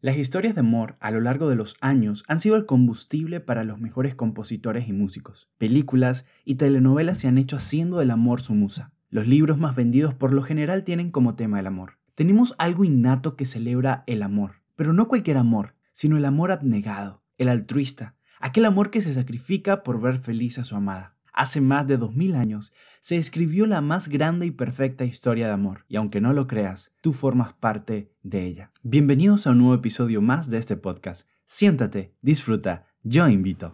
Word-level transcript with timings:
Las 0.00 0.16
historias 0.16 0.54
de 0.54 0.60
amor 0.60 0.96
a 1.00 1.10
lo 1.10 1.20
largo 1.20 1.48
de 1.48 1.56
los 1.56 1.76
años 1.80 2.22
han 2.28 2.38
sido 2.38 2.54
el 2.54 2.66
combustible 2.66 3.40
para 3.40 3.64
los 3.64 3.80
mejores 3.80 4.14
compositores 4.14 4.86
y 4.86 4.92
músicos. 4.92 5.50
Películas 5.58 6.26
y 6.44 6.54
telenovelas 6.54 7.18
se 7.18 7.26
han 7.26 7.36
hecho 7.36 7.56
haciendo 7.56 7.98
del 7.98 8.12
amor 8.12 8.40
su 8.40 8.54
musa. 8.54 8.92
Los 9.10 9.26
libros 9.26 9.58
más 9.58 9.74
vendidos 9.74 10.14
por 10.14 10.32
lo 10.32 10.44
general 10.44 10.84
tienen 10.84 11.10
como 11.10 11.34
tema 11.34 11.58
el 11.58 11.66
amor. 11.66 11.98
Tenemos 12.14 12.54
algo 12.58 12.84
innato 12.84 13.34
que 13.34 13.44
celebra 13.44 14.04
el 14.06 14.22
amor, 14.22 14.62
pero 14.76 14.92
no 14.92 15.08
cualquier 15.08 15.36
amor, 15.36 15.74
sino 15.90 16.16
el 16.16 16.26
amor 16.26 16.52
abnegado, 16.52 17.24
el 17.36 17.48
altruista, 17.48 18.14
aquel 18.38 18.66
amor 18.66 18.90
que 18.90 19.00
se 19.00 19.12
sacrifica 19.12 19.82
por 19.82 20.00
ver 20.00 20.18
feliz 20.18 20.60
a 20.60 20.64
su 20.64 20.76
amada. 20.76 21.17
Hace 21.38 21.60
más 21.60 21.86
de 21.86 21.98
2000 21.98 22.34
años 22.34 22.74
se 22.98 23.16
escribió 23.16 23.64
la 23.66 23.80
más 23.80 24.08
grande 24.08 24.44
y 24.44 24.50
perfecta 24.50 25.04
historia 25.04 25.46
de 25.46 25.52
amor, 25.52 25.84
y 25.86 25.94
aunque 25.94 26.20
no 26.20 26.32
lo 26.32 26.48
creas, 26.48 26.96
tú 27.00 27.12
formas 27.12 27.52
parte 27.52 28.12
de 28.24 28.44
ella. 28.44 28.72
Bienvenidos 28.82 29.46
a 29.46 29.50
un 29.50 29.58
nuevo 29.58 29.74
episodio 29.74 30.20
más 30.20 30.50
de 30.50 30.58
este 30.58 30.76
podcast. 30.76 31.28
Siéntate, 31.44 32.12
disfruta, 32.22 32.86
yo 33.04 33.28
invito. 33.28 33.72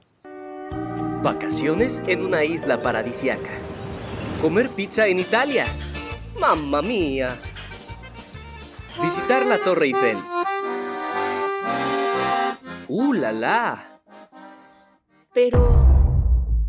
Vacaciones 1.22 2.02
en 2.06 2.26
una 2.26 2.44
isla 2.44 2.82
paradisiaca. 2.82 3.58
Comer 4.42 4.68
pizza 4.68 5.06
en 5.06 5.20
Italia. 5.20 5.64
¡Mamma 6.38 6.82
mía! 6.82 7.34
Visitar 9.02 9.46
la 9.46 9.56
Torre 9.56 9.86
Eiffel. 9.86 10.18
¡Uh, 12.88 13.14
la 13.14 13.32
la! 13.32 14.02
Pero... 15.32 15.83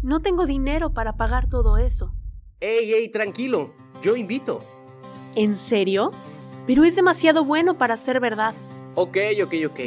No 0.06 0.20
tengo 0.20 0.46
dinero 0.46 0.94
para 0.94 1.18
pagar 1.18 1.50
todo 1.50 1.80
eso. 1.80 2.14
¡Ey, 2.60 2.94
ey, 2.94 3.10
tranquilo! 3.10 3.74
Yo 4.04 4.16
invito. 4.16 4.64
¿En 5.34 5.58
serio? 5.58 6.12
Pero 6.68 6.84
es 6.84 6.96
demasiado 6.96 7.44
bueno 7.44 7.80
para 7.80 7.98
ser 7.98 8.20
verdad. 8.20 8.54
Ok, 8.94 9.18
ok, 9.44 9.54
ok. 9.66 9.80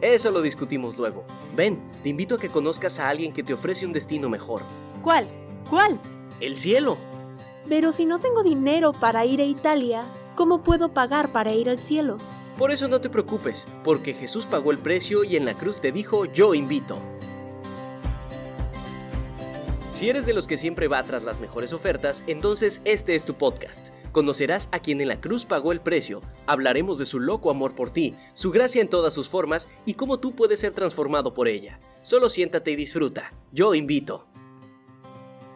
Eso 0.00 0.30
lo 0.30 0.40
discutimos 0.40 0.96
luego. 0.96 1.26
Ven, 1.54 1.78
te 2.02 2.08
invito 2.08 2.36
a 2.36 2.38
que 2.38 2.48
conozcas 2.48 2.98
a 2.98 3.10
alguien 3.10 3.34
que 3.34 3.42
te 3.42 3.52
ofrece 3.52 3.84
un 3.84 3.92
destino 3.92 4.30
mejor. 4.30 4.62
¿Cuál? 5.02 5.26
¿Cuál? 5.68 6.00
El 6.40 6.56
cielo. 6.56 6.96
Pero 7.68 7.92
si 7.92 8.06
no 8.06 8.18
tengo 8.18 8.42
dinero 8.42 8.94
para 8.94 9.26
ir 9.26 9.42
a 9.42 9.44
Italia, 9.44 10.06
¿cómo 10.36 10.62
puedo 10.62 10.94
pagar 10.94 11.32
para 11.32 11.52
ir 11.52 11.68
al 11.68 11.78
cielo? 11.78 12.16
Por 12.56 12.70
eso 12.70 12.88
no 12.88 13.02
te 13.02 13.10
preocupes, 13.10 13.68
porque 13.84 14.14
Jesús 14.14 14.46
pagó 14.46 14.70
el 14.70 14.78
precio 14.78 15.22
y 15.22 15.36
en 15.36 15.44
la 15.44 15.52
cruz 15.52 15.82
te 15.82 15.92
dijo, 15.92 16.24
yo 16.24 16.54
invito. 16.54 16.98
Si 19.96 20.10
eres 20.10 20.26
de 20.26 20.34
los 20.34 20.46
que 20.46 20.58
siempre 20.58 20.88
va 20.88 21.02
tras 21.04 21.24
las 21.24 21.40
mejores 21.40 21.72
ofertas, 21.72 22.22
entonces 22.26 22.82
este 22.84 23.16
es 23.16 23.24
tu 23.24 23.32
podcast. 23.32 23.94
Conocerás 24.12 24.68
a 24.70 24.78
quien 24.78 25.00
en 25.00 25.08
la 25.08 25.22
cruz 25.22 25.46
pagó 25.46 25.72
el 25.72 25.80
precio, 25.80 26.20
hablaremos 26.46 26.98
de 26.98 27.06
su 27.06 27.18
loco 27.18 27.50
amor 27.50 27.74
por 27.74 27.88
ti, 27.88 28.14
su 28.34 28.50
gracia 28.50 28.82
en 28.82 28.90
todas 28.90 29.14
sus 29.14 29.30
formas 29.30 29.70
y 29.86 29.94
cómo 29.94 30.20
tú 30.20 30.36
puedes 30.36 30.60
ser 30.60 30.72
transformado 30.72 31.32
por 31.32 31.48
ella. 31.48 31.80
Solo 32.02 32.28
siéntate 32.28 32.72
y 32.72 32.76
disfruta. 32.76 33.32
Yo 33.52 33.74
invito. 33.74 34.26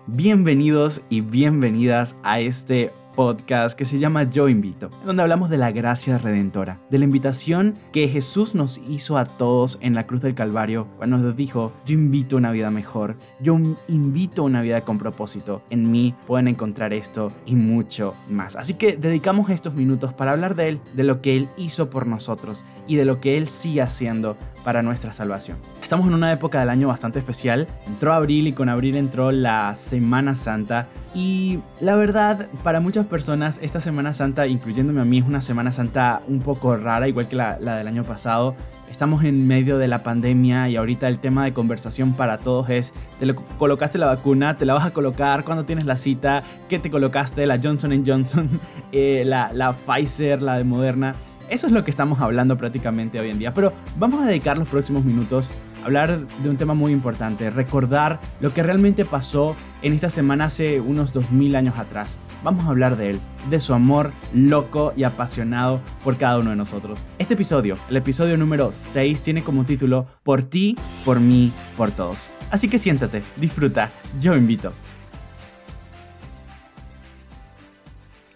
Bienvenidos 0.07 1.03
y 1.11 1.21
bienvenidas 1.21 2.17
a 2.23 2.41
este 2.41 2.95
podcast 3.21 3.79
que 3.79 3.85
se 3.85 3.99
llama 3.99 4.23
Yo 4.23 4.49
Invito, 4.49 4.89
donde 5.05 5.21
hablamos 5.21 5.51
de 5.51 5.59
la 5.59 5.73
gracia 5.73 6.17
redentora, 6.17 6.81
de 6.89 6.97
la 6.97 7.05
invitación 7.05 7.75
que 7.93 8.09
Jesús 8.09 8.55
nos 8.55 8.79
hizo 8.89 9.19
a 9.19 9.27
todos 9.27 9.79
en 9.83 9.95
la 9.95 10.07
cruz 10.07 10.23
del 10.23 10.35
Calvario 10.35 10.89
cuando 10.97 11.19
nos 11.19 11.37
dijo, 11.37 11.75
yo 11.85 11.97
invito 11.97 12.37
a 12.37 12.39
una 12.39 12.51
vida 12.51 12.71
mejor, 12.71 13.19
yo 13.39 13.61
invito 13.89 14.41
a 14.41 14.45
una 14.47 14.63
vida 14.63 14.87
con 14.87 14.97
propósito, 14.97 15.63
en 15.69 15.91
mí 15.91 16.15
pueden 16.27 16.49
encontrar 16.49 16.95
esto 16.95 17.31
y 17.45 17.57
mucho 17.57 18.15
más. 18.31 18.57
Así 18.57 18.73
que 18.73 18.97
dedicamos 18.97 19.51
estos 19.51 19.75
minutos 19.75 20.15
para 20.15 20.31
hablar 20.31 20.57
de 20.57 20.69
Él, 20.69 20.81
de 20.95 21.05
lo 21.05 21.21
que 21.21 21.37
Él 21.37 21.51
hizo 21.59 21.91
por 21.91 22.07
nosotros 22.07 22.65
y 22.91 22.97
de 22.97 23.05
lo 23.05 23.21
que 23.21 23.39
Él 23.39 23.47
sigue 23.47 23.83
haciendo 23.83 24.37
para 24.65 24.83
nuestra 24.83 25.13
salvación. 25.13 25.59
Estamos 25.81 26.09
en 26.09 26.15
una 26.15 26.33
época 26.33 26.59
del 26.59 26.71
año 26.71 26.89
bastante 26.89 27.21
especial. 27.21 27.69
Entró 27.87 28.13
abril 28.13 28.49
y 28.49 28.53
con 28.53 28.69
abril 28.69 28.97
entró 28.97 29.31
la 29.31 29.77
Semana 29.77 30.35
Santa. 30.35 30.89
Y 31.15 31.61
la 31.81 31.95
verdad, 31.95 32.49
para 32.65 32.81
muchas 32.81 33.07
personas, 33.07 33.61
esta 33.63 33.81
Semana 33.81 34.13
Santa, 34.13 34.49
incluyéndome 34.49 35.01
a 35.01 35.05
mí, 35.05 35.19
es 35.19 35.25
una 35.25 35.41
Semana 35.41 35.71
Santa 35.71 36.23
un 36.27 36.41
poco 36.41 36.77
rara, 36.77 37.07
igual 37.07 37.29
que 37.29 37.37
la, 37.37 37.57
del 37.59 37.87
año 37.87 38.03
pasado. 38.03 38.57
Estamos 38.91 39.23
en 39.23 39.47
medio 39.47 39.79
de 39.79 39.87
la 39.87 40.03
pandemia 40.03 40.69
y 40.69 40.75
ahorita 40.75 41.07
el 41.07 41.21
tema 41.21 41.45
de 41.45 41.53
conversación 41.53 42.15
para 42.15 42.39
todos 42.39 42.71
es, 42.71 42.93
te 43.21 43.27
lo 43.27 43.37
colocaste 43.37 43.99
la 43.99 44.07
vacuna, 44.07 44.57
te 44.57 44.67
la 44.67 44.75
vas 44.75 44.85
a 44.85 44.93
colocar, 44.93 45.45
cuando 45.45 45.65
tienes 45.65 45.87
la 45.87 45.97
cita, 45.97 46.43
qué 46.69 46.81
te 46.81 46.91
colocaste, 46.91 47.47
la 47.47 47.61
Johnson 47.63 48.03
Johnson, 48.05 48.49
eh, 48.93 49.23
la, 49.25 49.53
la 49.53 49.75
Pfizer, 49.75 50.43
la 50.43 50.57
de 50.57 50.65
Moderna. 50.65 51.15
Eso 51.51 51.67
es 51.67 51.73
lo 51.73 51.83
que 51.83 51.91
estamos 51.91 52.21
hablando 52.21 52.57
prácticamente 52.57 53.19
hoy 53.19 53.29
en 53.29 53.41
día, 53.41 53.53
pero 53.53 53.73
vamos 53.99 54.23
a 54.23 54.27
dedicar 54.27 54.57
los 54.57 54.69
próximos 54.69 55.05
minutos 55.05 55.51
a 55.83 55.87
hablar 55.87 56.25
de 56.25 56.49
un 56.49 56.57
tema 56.57 56.75
muy 56.75 56.93
importante, 56.93 57.51
recordar 57.51 58.21
lo 58.39 58.55
que 58.55 58.63
realmente 58.63 59.05
pasó 59.05 59.57
en 59.83 59.93
esta 59.93 60.11
semana 60.11 60.45
hace 60.45 60.81
unos 60.81 61.13
2000 61.13 61.57
años 61.57 61.77
atrás. 61.77 62.21
Vamos 62.45 62.67
a 62.67 62.69
hablar 62.69 62.97
de 62.97 63.11
él, 63.11 63.21
de 63.51 63.59
su 63.59 63.75
amor 63.75 64.13
loco 64.33 64.93
y 64.97 65.03
apasionado 65.03 65.81
por 66.05 66.17
cada 66.17 66.39
uno 66.39 66.51
de 66.51 66.57
nosotros. 66.57 67.05
Este 67.19 67.35
episodio, 67.35 67.77
el 67.89 67.97
episodio 67.97 68.37
número 68.37 68.71
6, 68.71 69.21
tiene 69.21 69.43
como 69.43 69.65
título 69.65 70.07
Por 70.23 70.45
ti, 70.45 70.77
por 71.05 71.19
mí, 71.19 71.53
por 71.77 71.91
todos. 71.91 72.31
Así 72.53 72.69
que 72.69 72.79
siéntate, 72.79 73.25
disfruta, 73.39 73.91
yo 74.21 74.37
invito. 74.37 74.73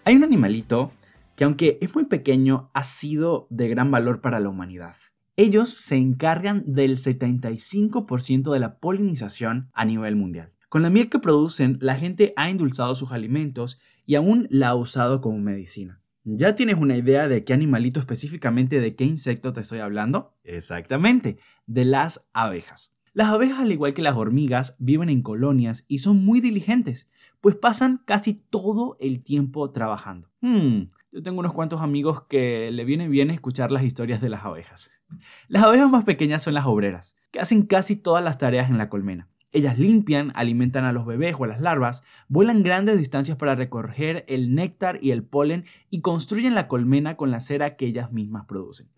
Hay 0.03 0.17
un 0.17 0.25
animalito 0.25 0.91
que 1.35 1.43
aunque 1.43 1.77
es 1.81 1.93
muy 1.95 2.05
pequeño, 2.05 2.69
ha 2.73 2.83
sido 2.83 3.47
de 3.49 3.67
gran 3.67 3.91
valor 3.91 4.21
para 4.21 4.39
la 4.39 4.49
humanidad. 4.49 4.95
Ellos 5.37 5.69
se 5.69 5.97
encargan 5.97 6.63
del 6.65 6.97
75% 6.97 8.53
de 8.53 8.59
la 8.59 8.77
polinización 8.79 9.69
a 9.73 9.83
nivel 9.83 10.15
mundial. 10.15 10.53
Con 10.69 10.81
la 10.81 10.89
miel 10.89 11.09
que 11.09 11.19
producen, 11.19 11.77
la 11.81 11.95
gente 11.95 12.33
ha 12.37 12.49
endulzado 12.49 12.95
sus 12.95 13.11
alimentos 13.11 13.79
y 14.05 14.15
aún 14.15 14.47
la 14.49 14.69
ha 14.69 14.75
usado 14.75 15.21
como 15.21 15.37
medicina. 15.39 16.01
¿Ya 16.23 16.55
tienes 16.55 16.77
una 16.77 16.97
idea 16.97 17.27
de 17.27 17.43
qué 17.43 17.53
animalito 17.53 17.99
específicamente 17.99 18.79
de 18.79 18.95
qué 18.95 19.03
insecto 19.03 19.53
te 19.53 19.61
estoy 19.61 19.79
hablando? 19.79 20.33
Exactamente, 20.43 21.37
de 21.67 21.85
las 21.85 22.29
abejas. 22.33 22.97
Las 23.13 23.29
abejas, 23.29 23.59
al 23.59 23.71
igual 23.71 23.93
que 23.93 24.01
las 24.01 24.15
hormigas, 24.15 24.75
viven 24.79 25.09
en 25.09 25.21
colonias 25.21 25.85
y 25.87 25.99
son 25.99 26.25
muy 26.25 26.41
diligentes, 26.41 27.09
pues 27.41 27.55
pasan 27.55 28.01
casi 28.03 28.33
todo 28.33 28.97
el 28.99 29.23
tiempo 29.23 29.71
trabajando. 29.71 30.29
Hmm, 30.41 30.87
yo 31.15 31.23
tengo 31.23 31.39
unos 31.39 31.53
cuantos 31.53 31.79
amigos 31.79 32.23
que 32.23 32.69
le 32.71 32.83
viene 32.83 33.07
bien 33.07 33.29
escuchar 33.29 33.71
las 33.71 33.83
historias 33.83 34.19
de 34.19 34.27
las 34.27 34.43
abejas. 34.43 35.01
Las 35.47 35.63
abejas 35.63 35.89
más 35.89 36.03
pequeñas 36.03 36.43
son 36.43 36.53
las 36.53 36.65
obreras, 36.65 37.15
que 37.31 37.39
hacen 37.39 37.63
casi 37.63 37.95
todas 37.95 38.21
las 38.21 38.37
tareas 38.37 38.69
en 38.69 38.77
la 38.77 38.89
colmena. 38.89 39.29
Ellas 39.53 39.79
limpian, 39.79 40.33
alimentan 40.35 40.83
a 40.83 40.91
los 40.91 41.05
bebés 41.05 41.35
o 41.39 41.45
a 41.45 41.47
las 41.47 41.61
larvas, 41.61 42.03
vuelan 42.27 42.63
grandes 42.63 42.97
distancias 42.97 43.37
para 43.37 43.55
recoger 43.55 44.25
el 44.27 44.55
néctar 44.55 44.99
y 45.01 45.11
el 45.11 45.23
polen 45.23 45.63
y 45.89 46.01
construyen 46.01 46.53
la 46.53 46.67
colmena 46.67 47.15
con 47.15 47.31
la 47.31 47.39
cera 47.39 47.77
que 47.77 47.85
ellas 47.85 48.11
mismas 48.11 48.43
producen. 48.43 48.91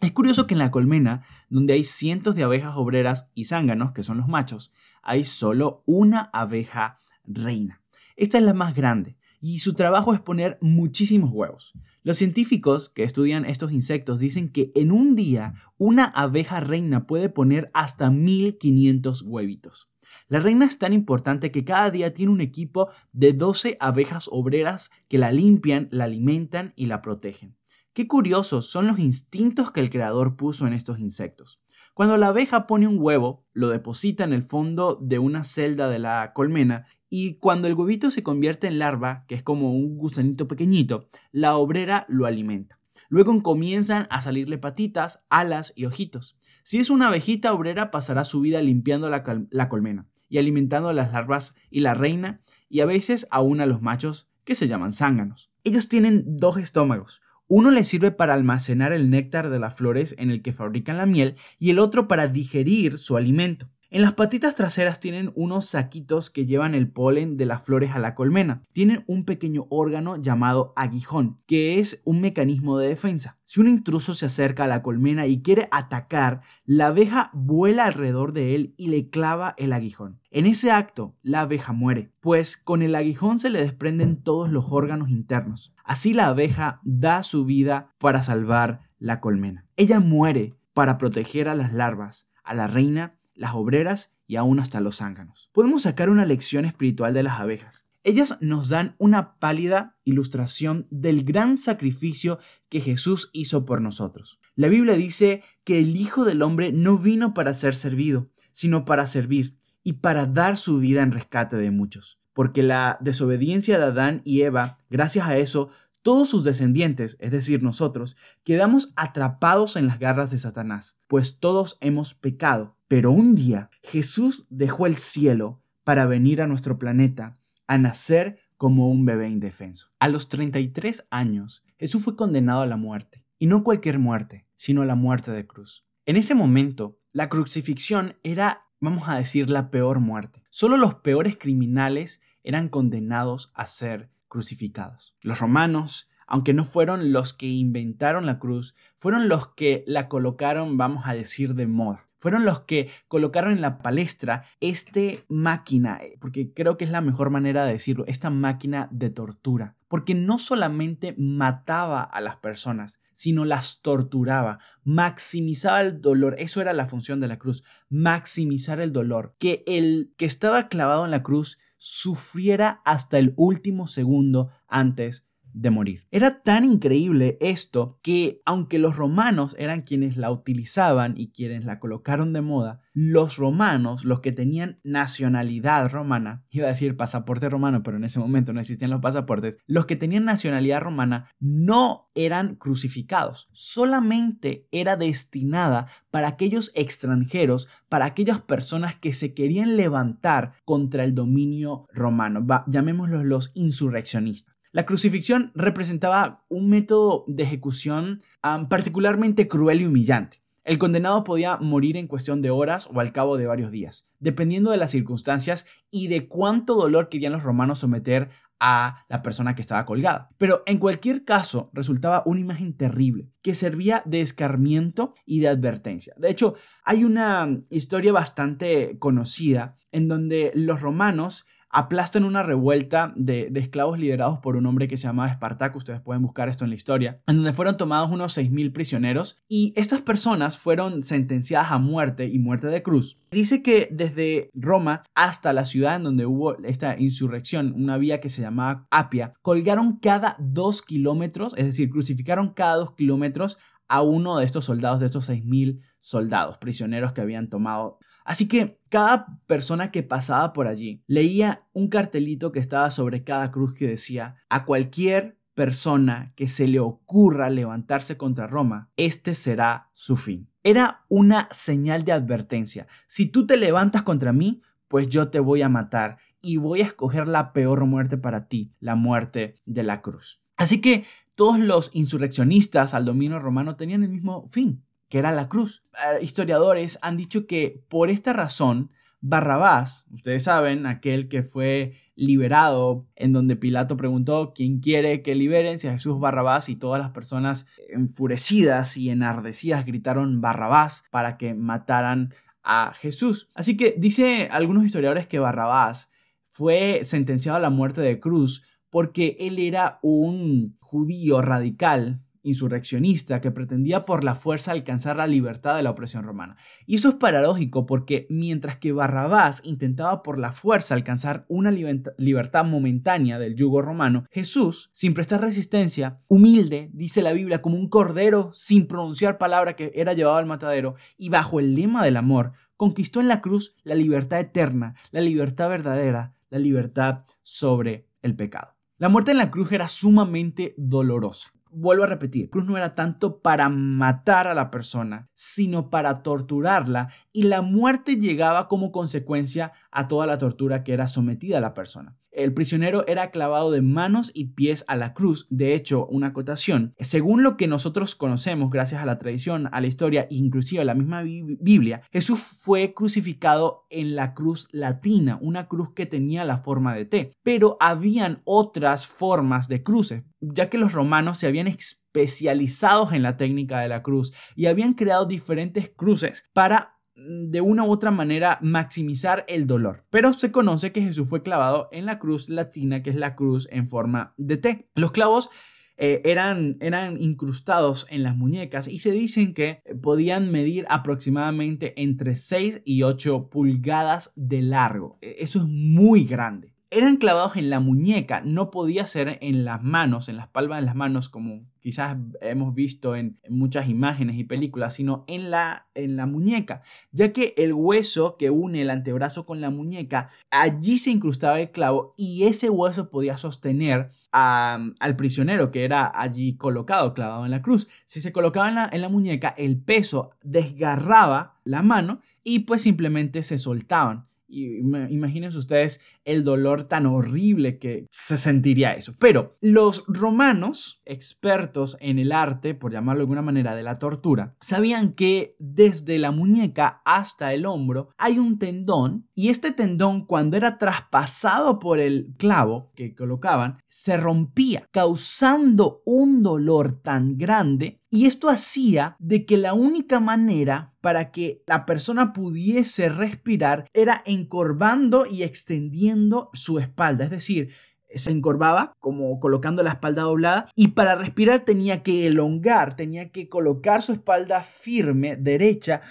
Es 0.00 0.12
curioso 0.12 0.46
que 0.46 0.54
en 0.54 0.58
la 0.58 0.70
colmena, 0.70 1.22
donde 1.50 1.74
hay 1.74 1.84
cientos 1.84 2.34
de 2.34 2.44
abejas 2.44 2.76
obreras 2.76 3.30
y 3.34 3.44
zánganos, 3.44 3.92
que 3.92 4.02
son 4.02 4.16
los 4.16 4.26
machos, 4.26 4.72
hay 5.02 5.22
solo 5.22 5.82
una 5.84 6.30
abeja 6.32 6.96
reina. 7.24 7.82
Esta 8.16 8.38
es 8.38 8.44
la 8.44 8.54
más 8.54 8.74
grande, 8.74 9.18
y 9.42 9.58
su 9.58 9.74
trabajo 9.74 10.14
es 10.14 10.20
poner 10.20 10.56
muchísimos 10.60 11.32
huevos. 11.32 11.72
Los 12.04 12.16
científicos 12.16 12.88
que 12.88 13.02
estudian 13.02 13.44
estos 13.44 13.72
insectos 13.72 14.20
dicen 14.20 14.50
que 14.50 14.70
en 14.74 14.92
un 14.92 15.16
día 15.16 15.54
una 15.76 16.04
abeja 16.04 16.60
reina 16.60 17.08
puede 17.08 17.28
poner 17.28 17.68
hasta 17.74 18.08
1500 18.08 19.22
huevitos. 19.22 19.90
La 20.28 20.38
reina 20.38 20.64
es 20.64 20.78
tan 20.78 20.92
importante 20.92 21.50
que 21.50 21.64
cada 21.64 21.90
día 21.90 22.14
tiene 22.14 22.30
un 22.30 22.40
equipo 22.40 22.88
de 23.12 23.32
12 23.32 23.78
abejas 23.80 24.28
obreras 24.30 24.92
que 25.08 25.18
la 25.18 25.32
limpian, 25.32 25.88
la 25.90 26.04
alimentan 26.04 26.72
y 26.76 26.86
la 26.86 27.02
protegen. 27.02 27.56
Qué 27.92 28.06
curiosos 28.06 28.70
son 28.70 28.86
los 28.86 29.00
instintos 29.00 29.72
que 29.72 29.80
el 29.80 29.90
creador 29.90 30.36
puso 30.36 30.68
en 30.68 30.72
estos 30.72 31.00
insectos. 31.00 31.60
Cuando 31.94 32.16
la 32.16 32.28
abeja 32.28 32.66
pone 32.66 32.86
un 32.86 32.96
huevo, 32.98 33.44
lo 33.52 33.68
deposita 33.68 34.24
en 34.24 34.32
el 34.32 34.44
fondo 34.44 34.98
de 35.02 35.18
una 35.18 35.44
celda 35.44 35.90
de 35.90 35.98
la 35.98 36.32
colmena 36.32 36.86
y 37.14 37.34
cuando 37.34 37.68
el 37.68 37.74
huevito 37.74 38.10
se 38.10 38.22
convierte 38.22 38.68
en 38.68 38.78
larva, 38.78 39.26
que 39.28 39.34
es 39.34 39.42
como 39.42 39.74
un 39.74 39.98
gusanito 39.98 40.48
pequeñito, 40.48 41.10
la 41.30 41.56
obrera 41.56 42.06
lo 42.08 42.24
alimenta. 42.24 42.80
Luego 43.10 43.42
comienzan 43.42 44.06
a 44.08 44.22
salirle 44.22 44.56
patitas, 44.56 45.26
alas 45.28 45.74
y 45.76 45.84
ojitos. 45.84 46.38
Si 46.62 46.78
es 46.78 46.88
una 46.88 47.08
abejita 47.08 47.52
obrera, 47.52 47.90
pasará 47.90 48.24
su 48.24 48.40
vida 48.40 48.62
limpiando 48.62 49.10
la, 49.10 49.22
la 49.50 49.68
colmena 49.68 50.08
y 50.30 50.38
alimentando 50.38 50.88
a 50.88 50.94
las 50.94 51.12
larvas 51.12 51.54
y 51.70 51.80
la 51.80 51.92
reina, 51.92 52.40
y 52.70 52.80
a 52.80 52.86
veces 52.86 53.28
aún 53.30 53.60
a 53.60 53.66
los 53.66 53.82
machos 53.82 54.30
que 54.44 54.54
se 54.54 54.66
llaman 54.66 54.94
zánganos. 54.94 55.52
Ellos 55.64 55.90
tienen 55.90 56.24
dos 56.38 56.56
estómagos, 56.56 57.20
uno 57.46 57.70
les 57.70 57.88
sirve 57.88 58.10
para 58.10 58.32
almacenar 58.32 58.94
el 58.94 59.10
néctar 59.10 59.50
de 59.50 59.58
las 59.58 59.74
flores 59.74 60.14
en 60.16 60.30
el 60.30 60.40
que 60.40 60.54
fabrican 60.54 60.96
la 60.96 61.04
miel 61.04 61.34
y 61.58 61.68
el 61.68 61.78
otro 61.78 62.08
para 62.08 62.26
digerir 62.26 62.96
su 62.96 63.18
alimento. 63.18 63.68
En 63.94 64.00
las 64.00 64.14
patitas 64.14 64.54
traseras 64.54 65.00
tienen 65.00 65.32
unos 65.34 65.66
saquitos 65.66 66.30
que 66.30 66.46
llevan 66.46 66.74
el 66.74 66.90
polen 66.90 67.36
de 67.36 67.44
las 67.44 67.62
flores 67.62 67.94
a 67.94 67.98
la 67.98 68.14
colmena. 68.14 68.64
Tienen 68.72 69.04
un 69.06 69.26
pequeño 69.26 69.66
órgano 69.68 70.16
llamado 70.16 70.72
aguijón, 70.76 71.36
que 71.46 71.78
es 71.78 72.00
un 72.06 72.22
mecanismo 72.22 72.78
de 72.78 72.88
defensa. 72.88 73.38
Si 73.44 73.60
un 73.60 73.68
intruso 73.68 74.14
se 74.14 74.24
acerca 74.24 74.64
a 74.64 74.66
la 74.66 74.82
colmena 74.82 75.26
y 75.26 75.42
quiere 75.42 75.68
atacar, 75.70 76.40
la 76.64 76.86
abeja 76.86 77.30
vuela 77.34 77.84
alrededor 77.84 78.32
de 78.32 78.54
él 78.54 78.74
y 78.78 78.86
le 78.86 79.10
clava 79.10 79.54
el 79.58 79.74
aguijón. 79.74 80.20
En 80.30 80.46
ese 80.46 80.70
acto, 80.70 81.14
la 81.20 81.42
abeja 81.42 81.74
muere, 81.74 82.14
pues 82.20 82.56
con 82.56 82.80
el 82.80 82.94
aguijón 82.94 83.38
se 83.38 83.50
le 83.50 83.60
desprenden 83.60 84.22
todos 84.22 84.48
los 84.48 84.72
órganos 84.72 85.10
internos. 85.10 85.74
Así 85.84 86.14
la 86.14 86.28
abeja 86.28 86.80
da 86.82 87.22
su 87.22 87.44
vida 87.44 87.92
para 87.98 88.22
salvar 88.22 88.88
la 88.98 89.20
colmena. 89.20 89.66
Ella 89.76 90.00
muere 90.00 90.54
para 90.72 90.96
proteger 90.96 91.46
a 91.46 91.54
las 91.54 91.74
larvas, 91.74 92.30
a 92.42 92.54
la 92.54 92.68
reina 92.68 93.18
las 93.34 93.54
obreras 93.54 94.14
y 94.26 94.36
aún 94.36 94.60
hasta 94.60 94.80
los 94.80 94.96
zánganos. 94.96 95.50
Podemos 95.52 95.82
sacar 95.82 96.10
una 96.10 96.26
lección 96.26 96.64
espiritual 96.64 97.14
de 97.14 97.22
las 97.22 97.40
abejas. 97.40 97.86
Ellas 98.04 98.38
nos 98.40 98.68
dan 98.68 98.96
una 98.98 99.38
pálida 99.38 99.94
ilustración 100.04 100.88
del 100.90 101.22
gran 101.22 101.58
sacrificio 101.58 102.38
que 102.68 102.80
Jesús 102.80 103.30
hizo 103.32 103.64
por 103.64 103.80
nosotros. 103.80 104.40
La 104.56 104.68
Biblia 104.68 104.94
dice 104.94 105.42
que 105.64 105.78
el 105.78 105.96
Hijo 105.96 106.24
del 106.24 106.42
Hombre 106.42 106.72
no 106.72 106.98
vino 106.98 107.32
para 107.32 107.54
ser 107.54 107.74
servido, 107.74 108.30
sino 108.50 108.84
para 108.84 109.06
servir 109.06 109.56
y 109.84 109.94
para 109.94 110.26
dar 110.26 110.56
su 110.56 110.78
vida 110.78 111.02
en 111.02 111.12
rescate 111.12 111.56
de 111.56 111.70
muchos. 111.70 112.20
Porque 112.32 112.62
la 112.62 112.98
desobediencia 113.00 113.78
de 113.78 113.84
Adán 113.84 114.22
y 114.24 114.42
Eva, 114.42 114.78
gracias 114.90 115.28
a 115.28 115.36
eso, 115.36 115.70
todos 116.02 116.28
sus 116.28 116.42
descendientes, 116.42 117.16
es 117.20 117.30
decir, 117.30 117.62
nosotros, 117.62 118.16
quedamos 118.42 118.92
atrapados 118.96 119.76
en 119.76 119.86
las 119.86 120.00
garras 120.00 120.32
de 120.32 120.38
Satanás, 120.38 120.98
pues 121.06 121.38
todos 121.38 121.78
hemos 121.80 122.14
pecado. 122.14 122.76
Pero 122.92 123.10
un 123.10 123.34
día 123.34 123.70
Jesús 123.82 124.48
dejó 124.50 124.84
el 124.84 124.98
cielo 124.98 125.62
para 125.82 126.04
venir 126.04 126.42
a 126.42 126.46
nuestro 126.46 126.78
planeta 126.78 127.38
a 127.66 127.78
nacer 127.78 128.40
como 128.58 128.90
un 128.90 129.06
bebé 129.06 129.30
indefenso. 129.30 129.88
A 129.98 130.08
los 130.08 130.28
33 130.28 131.06
años, 131.08 131.64
Jesús 131.78 132.04
fue 132.04 132.16
condenado 132.16 132.60
a 132.60 132.66
la 132.66 132.76
muerte, 132.76 133.24
y 133.38 133.46
no 133.46 133.64
cualquier 133.64 133.98
muerte, 133.98 134.46
sino 134.56 134.84
la 134.84 134.94
muerte 134.94 135.30
de 135.30 135.46
cruz. 135.46 135.86
En 136.04 136.16
ese 136.16 136.34
momento, 136.34 136.98
la 137.12 137.30
crucifixión 137.30 138.18
era, 138.24 138.66
vamos 138.78 139.08
a 139.08 139.16
decir, 139.16 139.48
la 139.48 139.70
peor 139.70 140.00
muerte. 140.00 140.42
Solo 140.50 140.76
los 140.76 140.96
peores 140.96 141.38
criminales 141.38 142.20
eran 142.44 142.68
condenados 142.68 143.52
a 143.54 143.66
ser 143.66 144.10
crucificados. 144.28 145.16
Los 145.22 145.40
romanos, 145.40 146.10
aunque 146.26 146.52
no 146.52 146.66
fueron 146.66 147.10
los 147.10 147.32
que 147.32 147.46
inventaron 147.46 148.26
la 148.26 148.38
cruz, 148.38 148.76
fueron 148.96 149.30
los 149.30 149.54
que 149.54 149.82
la 149.86 150.10
colocaron, 150.10 150.76
vamos 150.76 151.04
a 151.06 151.14
decir, 151.14 151.54
de 151.54 151.66
moda. 151.66 152.04
Fueron 152.22 152.44
los 152.44 152.60
que 152.60 152.88
colocaron 153.08 153.50
en 153.50 153.60
la 153.60 153.78
palestra 153.78 154.44
este 154.60 155.24
máquina, 155.28 156.00
porque 156.20 156.52
creo 156.54 156.76
que 156.76 156.84
es 156.84 156.92
la 156.92 157.00
mejor 157.00 157.30
manera 157.30 157.64
de 157.64 157.72
decirlo, 157.72 158.04
esta 158.06 158.30
máquina 158.30 158.88
de 158.92 159.10
tortura. 159.10 159.74
Porque 159.88 160.14
no 160.14 160.38
solamente 160.38 161.16
mataba 161.18 162.04
a 162.04 162.20
las 162.20 162.36
personas, 162.36 163.00
sino 163.12 163.44
las 163.44 163.82
torturaba, 163.82 164.60
maximizaba 164.84 165.80
el 165.80 166.00
dolor. 166.00 166.36
Eso 166.38 166.60
era 166.60 166.72
la 166.72 166.86
función 166.86 167.18
de 167.18 167.26
la 167.26 167.40
cruz, 167.40 167.64
maximizar 167.88 168.78
el 168.78 168.92
dolor. 168.92 169.34
Que 169.40 169.64
el 169.66 170.14
que 170.16 170.26
estaba 170.26 170.68
clavado 170.68 171.04
en 171.04 171.10
la 171.10 171.24
cruz 171.24 171.58
sufriera 171.76 172.82
hasta 172.84 173.18
el 173.18 173.34
último 173.36 173.88
segundo 173.88 174.52
antes 174.68 175.26
de 175.52 175.70
morir. 175.70 176.06
Era 176.10 176.42
tan 176.42 176.64
increíble 176.64 177.38
esto 177.40 177.98
que 178.02 178.40
aunque 178.44 178.78
los 178.78 178.96
romanos 178.96 179.54
eran 179.58 179.82
quienes 179.82 180.16
la 180.16 180.30
utilizaban 180.30 181.14
y 181.16 181.32
quienes 181.32 181.64
la 181.64 181.78
colocaron 181.78 182.32
de 182.32 182.42
moda, 182.42 182.80
los 182.94 183.36
romanos, 183.36 184.04
los 184.04 184.20
que 184.20 184.32
tenían 184.32 184.78
nacionalidad 184.84 185.90
romana, 185.90 186.44
iba 186.50 186.66
a 186.66 186.70
decir 186.70 186.96
pasaporte 186.96 187.48
romano, 187.48 187.82
pero 187.82 187.96
en 187.96 188.04
ese 188.04 188.20
momento 188.20 188.52
no 188.52 188.60
existían 188.60 188.90
los 188.90 189.00
pasaportes, 189.00 189.58
los 189.66 189.86
que 189.86 189.96
tenían 189.96 190.24
nacionalidad 190.24 190.80
romana 190.80 191.28
no 191.40 192.10
eran 192.14 192.56
crucificados, 192.56 193.48
solamente 193.52 194.68
era 194.70 194.96
destinada 194.96 195.86
para 196.10 196.28
aquellos 196.28 196.72
extranjeros, 196.74 197.68
para 197.88 198.04
aquellas 198.04 198.40
personas 198.40 198.96
que 198.96 199.12
se 199.12 199.34
querían 199.34 199.76
levantar 199.76 200.52
contra 200.64 201.04
el 201.04 201.14
dominio 201.14 201.86
romano, 201.92 202.46
llamémoslos 202.66 203.24
los 203.24 203.52
insurreccionistas. 203.54 204.51
La 204.72 204.86
crucifixión 204.86 205.52
representaba 205.54 206.46
un 206.48 206.70
método 206.70 207.24
de 207.28 207.42
ejecución 207.42 208.22
particularmente 208.70 209.46
cruel 209.46 209.82
y 209.82 209.86
humillante. 209.86 210.38
El 210.64 210.78
condenado 210.78 211.24
podía 211.24 211.58
morir 211.58 211.98
en 211.98 212.06
cuestión 212.06 212.40
de 212.40 212.50
horas 212.50 212.88
o 212.90 212.98
al 212.98 213.12
cabo 213.12 213.36
de 213.36 213.46
varios 213.46 213.70
días, 213.70 214.08
dependiendo 214.18 214.70
de 214.70 214.78
las 214.78 214.92
circunstancias 214.92 215.66
y 215.90 216.06
de 216.06 216.26
cuánto 216.26 216.74
dolor 216.74 217.10
querían 217.10 217.32
los 217.32 217.42
romanos 217.42 217.80
someter 217.80 218.30
a 218.60 219.04
la 219.08 219.20
persona 219.20 219.54
que 219.54 219.60
estaba 219.60 219.84
colgada. 219.84 220.30
Pero 220.38 220.62
en 220.66 220.78
cualquier 220.78 221.24
caso 221.24 221.70
resultaba 221.74 222.22
una 222.24 222.40
imagen 222.40 222.74
terrible 222.74 223.28
que 223.42 223.52
servía 223.54 224.02
de 224.06 224.20
escarmiento 224.20 225.12
y 225.26 225.40
de 225.40 225.48
advertencia. 225.48 226.14
De 226.16 226.30
hecho, 226.30 226.54
hay 226.84 227.04
una 227.04 227.60
historia 227.70 228.12
bastante 228.12 228.96
conocida 229.00 229.76
en 229.90 230.08
donde 230.08 230.52
los 230.54 230.80
romanos 230.80 231.44
aplastan 231.72 232.24
una 232.24 232.42
revuelta 232.42 233.12
de, 233.16 233.50
esclavos 233.54 233.98
liderados 233.98 234.38
por 234.38 234.56
un 234.56 234.66
hombre 234.66 234.86
que 234.86 234.98
se 234.98 235.06
llamaba 235.06 235.30
Espartaco, 235.30 235.78
ustedes 235.78 236.00
pueden 236.00 236.22
buscar 236.22 236.48
esto 236.48 236.64
en 236.64 236.70
la 236.70 236.76
historia, 236.76 237.20
en 237.26 237.36
donde 237.36 237.52
fueron 237.52 237.76
tomados 237.76 238.10
unos 238.10 238.36
6.000 238.36 238.72
prisioneros. 238.72 239.42
Y 239.48 239.72
estas 239.76 240.02
personas 240.02 240.58
fueron 240.58 241.02
sentenciadas 241.02 241.72
a 241.72 241.78
muerte 241.78 242.26
y 242.26 242.38
muerte 242.38 242.66
de 242.66 242.82
cruz. 242.82 243.18
Dice 243.30 243.62
que 243.62 243.88
desde 243.90 244.50
Roma 244.54 245.02
hasta 245.14 245.54
la 245.54 245.64
ciudad 245.64 245.96
en 245.96 246.04
donde 246.04 246.26
hubo 246.26 246.58
esta 246.64 246.98
insurrección, 247.00 247.72
una 247.74 247.96
vía 247.96 248.20
que 248.20 248.28
se 248.28 248.42
llamaba 248.42 248.86
Apia, 248.90 249.32
colgaron 249.40 249.98
cada 249.98 250.36
dos 250.38 250.82
kilómetros, 250.82 251.54
es 251.56 251.64
decir, 251.64 251.88
crucificaron 251.88 252.52
cada 252.52 252.76
dos 252.76 252.94
kilómetros 252.94 253.56
a 253.88 254.02
uno 254.02 254.38
de 254.38 254.44
estos 254.44 254.64
soldados, 254.64 255.00
de 255.00 255.06
estos 255.06 255.28
6.000 255.28 255.80
soldados, 255.98 256.58
prisioneros 256.58 257.12
que 257.12 257.20
habían 257.20 257.48
tomado 257.48 257.98
Así 258.24 258.48
que 258.48 258.80
cada 258.88 259.40
persona 259.46 259.90
que 259.90 260.02
pasaba 260.02 260.52
por 260.52 260.66
allí 260.66 261.02
leía 261.06 261.66
un 261.72 261.88
cartelito 261.88 262.52
que 262.52 262.60
estaba 262.60 262.90
sobre 262.90 263.24
cada 263.24 263.50
cruz 263.50 263.74
que 263.74 263.86
decía, 263.86 264.36
a 264.48 264.64
cualquier 264.64 265.38
persona 265.54 266.32
que 266.34 266.48
se 266.48 266.68
le 266.68 266.80
ocurra 266.80 267.50
levantarse 267.50 268.16
contra 268.16 268.46
Roma, 268.46 268.90
este 268.96 269.34
será 269.34 269.90
su 269.92 270.16
fin. 270.16 270.48
Era 270.62 271.04
una 271.08 271.48
señal 271.50 272.04
de 272.04 272.12
advertencia. 272.12 272.86
Si 273.06 273.26
tú 273.26 273.46
te 273.46 273.56
levantas 273.56 274.02
contra 274.02 274.32
mí, 274.32 274.62
pues 274.88 275.08
yo 275.08 275.28
te 275.28 275.40
voy 275.40 275.62
a 275.62 275.68
matar 275.68 276.18
y 276.40 276.58
voy 276.58 276.82
a 276.82 276.84
escoger 276.84 277.26
la 277.28 277.52
peor 277.52 277.84
muerte 277.86 278.18
para 278.18 278.48
ti, 278.48 278.74
la 278.78 278.94
muerte 278.94 279.56
de 279.64 279.82
la 279.82 280.02
cruz. 280.02 280.44
Así 280.56 280.80
que 280.80 281.04
todos 281.34 281.58
los 281.58 281.90
insurreccionistas 281.94 282.94
al 282.94 283.04
dominio 283.04 283.38
romano 283.38 283.76
tenían 283.76 284.02
el 284.04 284.10
mismo 284.10 284.46
fin, 284.48 284.84
que 285.12 285.18
era 285.18 285.30
la 285.30 285.50
cruz. 285.50 285.82
Eh, 285.92 286.24
historiadores 286.24 286.98
han 287.02 287.18
dicho 287.18 287.46
que 287.46 287.84
por 287.90 288.08
esta 288.08 288.32
razón 288.32 288.90
Barrabás, 289.20 290.06
ustedes 290.10 290.44
saben, 290.44 290.86
aquel 290.86 291.28
que 291.28 291.42
fue 291.42 291.92
liberado, 292.14 293.06
en 293.14 293.34
donde 293.34 293.54
Pilato 293.54 293.98
preguntó 293.98 294.54
quién 294.54 294.80
quiere 294.80 295.20
que 295.20 295.34
liberen, 295.34 295.78
si 295.78 295.86
a 295.86 295.92
Jesús 295.92 296.18
Barrabás 296.18 296.70
y 296.70 296.76
todas 296.76 296.98
las 296.98 297.10
personas 297.10 297.66
enfurecidas 297.90 298.96
y 298.96 299.10
enardecidas 299.10 299.84
gritaron 299.84 300.40
Barrabás 300.40 301.04
para 301.10 301.36
que 301.36 301.52
mataran 301.52 302.32
a 302.62 302.94
Jesús. 302.94 303.50
Así 303.54 303.76
que 303.76 303.94
dice 303.98 304.48
algunos 304.50 304.82
historiadores 304.82 305.26
que 305.26 305.40
Barrabás 305.40 306.10
fue 306.48 307.00
sentenciado 307.02 307.58
a 307.58 307.60
la 307.60 307.68
muerte 307.68 308.00
de 308.00 308.18
cruz 308.18 308.64
porque 308.88 309.36
él 309.40 309.58
era 309.58 309.98
un 310.00 310.78
judío 310.80 311.42
radical 311.42 312.22
insurreccionista 312.42 313.40
que 313.40 313.50
pretendía 313.50 314.04
por 314.04 314.24
la 314.24 314.34
fuerza 314.34 314.72
alcanzar 314.72 315.16
la 315.16 315.26
libertad 315.26 315.76
de 315.76 315.82
la 315.82 315.90
opresión 315.90 316.24
romana. 316.24 316.56
Y 316.86 316.96
eso 316.96 317.10
es 317.10 317.14
paradójico 317.14 317.86
porque 317.86 318.26
mientras 318.28 318.76
que 318.76 318.92
Barrabás 318.92 319.62
intentaba 319.64 320.22
por 320.22 320.38
la 320.38 320.52
fuerza 320.52 320.94
alcanzar 320.94 321.44
una 321.48 321.70
libertad 321.70 322.64
momentánea 322.64 323.38
del 323.38 323.54
yugo 323.54 323.82
romano, 323.82 324.24
Jesús, 324.30 324.90
sin 324.92 325.14
prestar 325.14 325.40
resistencia, 325.40 326.20
humilde, 326.28 326.90
dice 326.92 327.22
la 327.22 327.32
Biblia, 327.32 327.62
como 327.62 327.76
un 327.76 327.88
cordero 327.88 328.50
sin 328.52 328.86
pronunciar 328.86 329.38
palabra 329.38 329.76
que 329.76 329.92
era 329.94 330.12
llevado 330.12 330.36
al 330.36 330.46
matadero, 330.46 330.94
y 331.16 331.28
bajo 331.28 331.60
el 331.60 331.74
lema 331.74 332.04
del 332.04 332.16
amor, 332.16 332.52
conquistó 332.76 333.20
en 333.20 333.28
la 333.28 333.40
cruz 333.40 333.76
la 333.84 333.94
libertad 333.94 334.40
eterna, 334.40 334.94
la 335.10 335.20
libertad 335.20 335.68
verdadera, 335.68 336.34
la 336.50 336.58
libertad 336.58 337.24
sobre 337.42 338.08
el 338.22 338.36
pecado. 338.36 338.76
La 338.98 339.08
muerte 339.08 339.32
en 339.32 339.38
la 339.38 339.50
cruz 339.50 339.72
era 339.72 339.88
sumamente 339.88 340.74
dolorosa 340.76 341.61
vuelvo 341.72 342.04
a 342.04 342.06
repetir, 342.06 342.50
cruz 342.50 342.64
no 342.64 342.76
era 342.76 342.94
tanto 342.94 343.40
para 343.40 343.68
matar 343.68 344.46
a 344.46 344.54
la 344.54 344.70
persona, 344.70 345.28
sino 345.32 345.90
para 345.90 346.22
torturarla 346.22 347.08
y 347.32 347.44
la 347.44 347.62
muerte 347.62 348.16
llegaba 348.16 348.68
como 348.68 348.92
consecuencia 348.92 349.72
a 349.90 350.08
toda 350.08 350.26
la 350.26 350.38
tortura 350.38 350.84
que 350.84 350.92
era 350.92 351.08
sometida 351.08 351.58
a 351.58 351.62
la 351.62 351.74
persona. 351.74 352.16
El 352.32 352.54
prisionero 352.54 353.06
era 353.06 353.30
clavado 353.30 353.70
de 353.70 353.82
manos 353.82 354.32
y 354.34 354.46
pies 354.54 354.86
a 354.88 354.96
la 354.96 355.12
cruz. 355.12 355.46
De 355.50 355.74
hecho, 355.74 356.06
una 356.06 356.28
acotación, 356.28 356.94
según 356.98 357.42
lo 357.42 357.58
que 357.58 357.68
nosotros 357.68 358.14
conocemos 358.14 358.70
gracias 358.70 359.02
a 359.02 359.06
la 359.06 359.18
tradición, 359.18 359.68
a 359.70 359.80
la 359.82 359.86
historia, 359.86 360.26
inclusive 360.30 360.80
a 360.80 360.86
la 360.86 360.94
misma 360.94 361.22
Biblia, 361.22 362.02
Jesús 362.10 362.40
fue 362.40 362.94
crucificado 362.94 363.84
en 363.90 364.16
la 364.16 364.32
cruz 364.32 364.68
latina, 364.72 365.38
una 365.42 365.68
cruz 365.68 365.92
que 365.94 366.06
tenía 366.06 366.46
la 366.46 366.56
forma 366.56 366.94
de 366.94 367.04
T. 367.04 367.30
Pero 367.42 367.76
habían 367.80 368.40
otras 368.44 369.06
formas 369.06 369.68
de 369.68 369.82
cruces, 369.82 370.24
ya 370.40 370.70
que 370.70 370.78
los 370.78 370.92
romanos 370.92 371.36
se 371.36 371.48
habían 371.48 371.66
especializado 371.66 373.12
en 373.12 373.22
la 373.22 373.36
técnica 373.36 373.80
de 373.80 373.88
la 373.88 374.02
cruz 374.02 374.32
y 374.56 374.66
habían 374.66 374.94
creado 374.94 375.26
diferentes 375.26 375.90
cruces 375.94 376.50
para 376.52 376.91
de 377.26 377.60
una 377.60 377.84
u 377.84 377.90
otra 377.90 378.10
manera 378.10 378.58
maximizar 378.62 379.44
el 379.48 379.66
dolor. 379.66 380.04
Pero 380.10 380.32
se 380.32 380.52
conoce 380.52 380.92
que 380.92 381.02
Jesús 381.02 381.28
fue 381.28 381.42
clavado 381.42 381.88
en 381.92 382.06
la 382.06 382.18
cruz 382.18 382.48
latina, 382.48 383.02
que 383.02 383.10
es 383.10 383.16
la 383.16 383.36
cruz 383.36 383.68
en 383.70 383.88
forma 383.88 384.34
de 384.36 384.56
T. 384.56 384.88
Los 384.94 385.12
clavos 385.12 385.50
eh, 385.98 386.22
eran, 386.24 386.78
eran 386.80 387.20
incrustados 387.20 388.06
en 388.10 388.22
las 388.22 388.36
muñecas 388.36 388.88
y 388.88 388.98
se 388.98 389.12
dicen 389.12 389.54
que 389.54 389.82
podían 390.02 390.50
medir 390.50 390.86
aproximadamente 390.88 392.00
entre 392.02 392.34
6 392.34 392.82
y 392.84 393.02
8 393.02 393.50
pulgadas 393.50 394.32
de 394.34 394.62
largo. 394.62 395.18
E, 395.20 395.36
eso 395.40 395.60
es 395.60 395.66
muy 395.66 396.24
grande 396.24 396.71
eran 396.92 397.16
clavados 397.16 397.56
en 397.56 397.70
la 397.70 397.80
muñeca, 397.80 398.42
no 398.44 398.70
podía 398.70 399.06
ser 399.06 399.38
en 399.40 399.64
las 399.64 399.82
manos, 399.82 400.28
en 400.28 400.36
las 400.36 400.48
palmas 400.48 400.80
de 400.80 400.86
las 400.86 400.94
manos, 400.94 401.28
como 401.28 401.62
quizás 401.80 402.16
hemos 402.40 402.74
visto 402.74 403.16
en, 403.16 403.38
muchas 403.48 403.88
imágenes 403.88 404.36
y 404.36 404.44
películas, 404.44 404.94
sino 404.94 405.24
en 405.26 405.50
la, 405.50 405.88
en 405.94 406.16
la 406.16 406.26
muñeca, 406.26 406.82
ya 407.10 407.32
que 407.32 407.54
el 407.56 407.72
hueso 407.72 408.36
que 408.36 408.50
une 408.50 408.82
el 408.82 408.90
antebrazo 408.90 409.46
con 409.46 409.60
la 409.60 409.70
muñeca, 409.70 410.28
allí 410.50 410.98
se 410.98 411.10
incrustaba 411.10 411.60
el 411.60 411.70
clavo 411.70 412.14
y 412.16 412.44
ese 412.44 412.70
hueso 412.70 413.10
podía 413.10 413.36
sostener 413.36 414.10
al 414.30 415.16
prisionero 415.16 415.70
que 415.70 415.84
era 415.84 416.12
allí 416.14 416.56
colocado, 416.56 417.14
clavado 417.14 417.44
en 417.44 417.50
la 417.50 417.62
cruz. 417.62 417.88
Si 418.04 418.20
se 418.20 418.32
colocaba 418.32 418.68
en 418.68 418.74
la, 418.76 418.90
en 418.92 419.00
la 419.00 419.08
muñeca, 419.08 419.54
el 419.56 419.80
peso 419.80 420.30
desgarraba 420.42 421.60
la 421.64 421.82
mano 421.82 422.20
y 422.44 422.60
pues 422.60 422.82
simplemente 422.82 423.42
se 423.42 423.58
soltaban. 423.58 424.26
Imagínense 424.52 425.58
ustedes 425.58 426.00
el 426.24 426.44
dolor 426.44 426.84
tan 426.84 427.06
horrible 427.06 427.78
que 427.78 428.06
se 428.10 428.36
sentiría 428.36 428.92
eso. 428.92 429.14
Pero 429.18 429.56
los 429.60 430.04
romanos, 430.06 431.02
expertos 431.04 431.96
en 432.00 432.18
el 432.18 432.32
arte, 432.32 432.74
por 432.74 432.92
llamarlo 432.92 433.20
de 433.20 433.22
alguna 433.22 433.42
manera, 433.42 433.74
de 433.74 433.82
la 433.82 433.98
tortura, 433.98 434.54
sabían 434.60 435.12
que 435.12 435.56
desde 435.58 436.18
la 436.18 436.30
muñeca 436.30 437.00
hasta 437.04 437.54
el 437.54 437.66
hombro 437.66 438.10
hay 438.18 438.38
un 438.38 438.58
tendón 438.58 439.28
y 439.34 439.48
este 439.48 439.72
tendón 439.72 440.26
cuando 440.26 440.56
era 440.56 440.78
traspasado 440.78 441.78
por 441.78 441.98
el 441.98 442.34
clavo 442.36 442.90
que 442.94 443.14
colocaban, 443.14 443.78
se 443.86 444.16
rompía, 444.16 444.86
causando 444.90 446.02
un 446.04 446.42
dolor 446.42 447.00
tan 447.02 447.38
grande 447.38 448.00
y 448.10 448.26
esto 448.26 448.50
hacía 448.50 449.16
de 449.18 449.46
que 449.46 449.56
la 449.56 449.72
única 449.72 450.20
manera 450.20 450.92
para 451.00 451.30
que 451.30 451.62
la 451.66 451.86
persona 451.86 452.34
pudiese 452.34 453.08
respirar 453.08 453.86
era 453.94 454.22
encorvando 454.26 455.24
y 455.28 455.42
extendiendo 455.44 456.50
su 456.52 456.78
espalda. 456.78 457.24
Es 457.24 457.30
decir, 457.30 457.70
se 458.14 458.30
encorvaba 458.30 458.92
como 459.00 459.40
colocando 459.40 459.82
la 459.82 459.92
espalda 459.92 460.22
doblada 460.22 460.68
y 460.74 460.88
para 460.88 461.14
respirar 461.14 461.60
tenía 461.60 462.02
que 462.02 462.26
elongar, 462.26 462.94
tenía 462.94 463.30
que 463.30 463.48
colocar 463.48 464.02
su 464.02 464.12
espalda 464.12 464.62
firme, 464.62 465.36
derecha, 465.36 466.02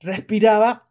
respiraba 0.00 0.87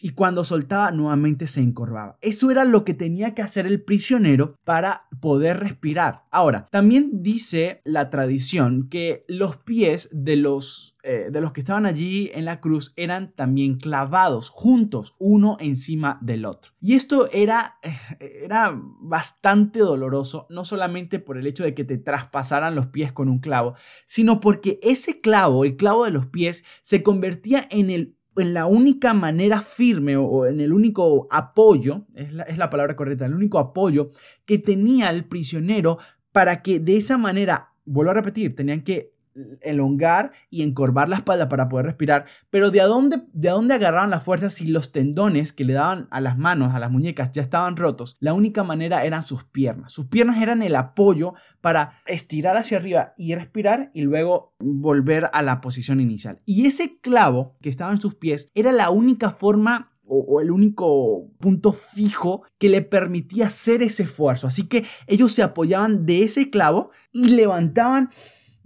y 0.00 0.10
cuando 0.10 0.44
soltaba 0.44 0.90
nuevamente 0.90 1.46
se 1.46 1.60
encorvaba. 1.60 2.16
Eso 2.20 2.50
era 2.50 2.64
lo 2.64 2.84
que 2.84 2.94
tenía 2.94 3.34
que 3.34 3.42
hacer 3.42 3.66
el 3.66 3.82
prisionero 3.82 4.56
para 4.64 5.06
poder 5.20 5.60
respirar. 5.60 6.24
Ahora, 6.30 6.66
también 6.70 7.22
dice 7.22 7.80
la 7.84 8.10
tradición 8.10 8.88
que 8.88 9.24
los 9.28 9.56
pies 9.56 10.08
de 10.12 10.36
los, 10.36 10.96
eh, 11.02 11.28
de 11.30 11.40
los 11.40 11.52
que 11.52 11.60
estaban 11.60 11.86
allí 11.86 12.30
en 12.34 12.44
la 12.44 12.60
cruz 12.60 12.92
eran 12.96 13.32
también 13.32 13.76
clavados 13.76 14.50
juntos, 14.50 15.14
uno 15.18 15.56
encima 15.60 16.18
del 16.22 16.44
otro. 16.44 16.72
Y 16.80 16.94
esto 16.94 17.28
era, 17.32 17.78
eh, 17.82 18.40
era 18.44 18.74
bastante 19.00 19.80
doloroso, 19.80 20.46
no 20.50 20.64
solamente 20.64 21.18
por 21.18 21.36
el 21.36 21.46
hecho 21.46 21.64
de 21.64 21.74
que 21.74 21.84
te 21.84 21.98
traspasaran 21.98 22.74
los 22.74 22.86
pies 22.86 23.12
con 23.12 23.28
un 23.28 23.38
clavo, 23.38 23.74
sino 24.04 24.40
porque 24.40 24.78
ese 24.82 25.20
clavo, 25.20 25.64
el 25.64 25.76
clavo 25.76 26.04
de 26.04 26.10
los 26.10 26.26
pies, 26.26 26.64
se 26.82 27.02
convertía 27.02 27.66
en 27.70 27.90
el 27.90 28.15
en 28.36 28.54
la 28.54 28.66
única 28.66 29.14
manera 29.14 29.60
firme 29.60 30.16
o, 30.16 30.46
en 30.46 30.60
el 30.60 30.72
único 30.72 31.26
apoyo, 31.30 32.06
es 32.14 32.32
la, 32.32 32.42
es 32.44 32.58
la 32.58 32.70
palabra 32.70 32.96
correcta, 32.96 33.26
el 33.26 33.34
único 33.34 33.58
apoyo 33.58 34.10
que 34.44 34.58
tenía 34.58 35.10
el 35.10 35.24
prisionero 35.24 35.98
para 36.32 36.62
que 36.62 36.80
de 36.80 36.96
esa 36.96 37.18
manera, 37.18 37.72
vuelvo 37.84 38.10
a 38.10 38.14
repetir, 38.14 38.54
tenían 38.54 38.82
que 38.82 39.15
elongar 39.62 40.32
y 40.50 40.62
encorvar 40.62 41.08
la 41.08 41.16
espalda 41.16 41.48
para 41.48 41.68
poder 41.68 41.86
respirar, 41.86 42.26
pero 42.50 42.70
¿de 42.70 42.80
dónde, 42.80 43.18
de 43.32 43.50
dónde 43.50 43.74
agarraban 43.74 44.10
la 44.10 44.20
fuerza 44.20 44.50
si 44.50 44.68
los 44.68 44.92
tendones 44.92 45.52
que 45.52 45.64
le 45.64 45.74
daban 45.74 46.08
a 46.10 46.20
las 46.20 46.38
manos, 46.38 46.74
a 46.74 46.78
las 46.78 46.90
muñecas, 46.90 47.32
ya 47.32 47.42
estaban 47.42 47.76
rotos? 47.76 48.16
La 48.20 48.34
única 48.34 48.64
manera 48.64 49.04
eran 49.04 49.24
sus 49.24 49.44
piernas. 49.44 49.92
Sus 49.92 50.06
piernas 50.06 50.40
eran 50.40 50.62
el 50.62 50.74
apoyo 50.76 51.34
para 51.60 51.92
estirar 52.06 52.56
hacia 52.56 52.78
arriba 52.78 53.12
y 53.16 53.34
respirar 53.34 53.90
y 53.94 54.02
luego 54.02 54.54
volver 54.58 55.30
a 55.32 55.42
la 55.42 55.60
posición 55.60 56.00
inicial. 56.00 56.40
Y 56.44 56.66
ese 56.66 57.00
clavo 57.00 57.56
que 57.60 57.68
estaba 57.68 57.92
en 57.92 58.00
sus 58.00 58.14
pies 58.14 58.50
era 58.54 58.72
la 58.72 58.90
única 58.90 59.30
forma 59.30 59.92
o, 60.08 60.40
el 60.40 60.50
único 60.50 61.30
punto 61.40 61.72
fijo 61.72 62.42
que 62.58 62.68
le 62.68 62.82
permitía 62.82 63.46
hacer 63.46 63.82
ese 63.82 64.04
esfuerzo. 64.04 64.46
Así 64.46 64.68
que 64.68 64.84
ellos 65.06 65.32
se 65.32 65.42
apoyaban 65.42 66.06
de 66.06 66.22
ese 66.22 66.50
clavo 66.50 66.90
y 67.12 67.30
levantaban 67.30 68.10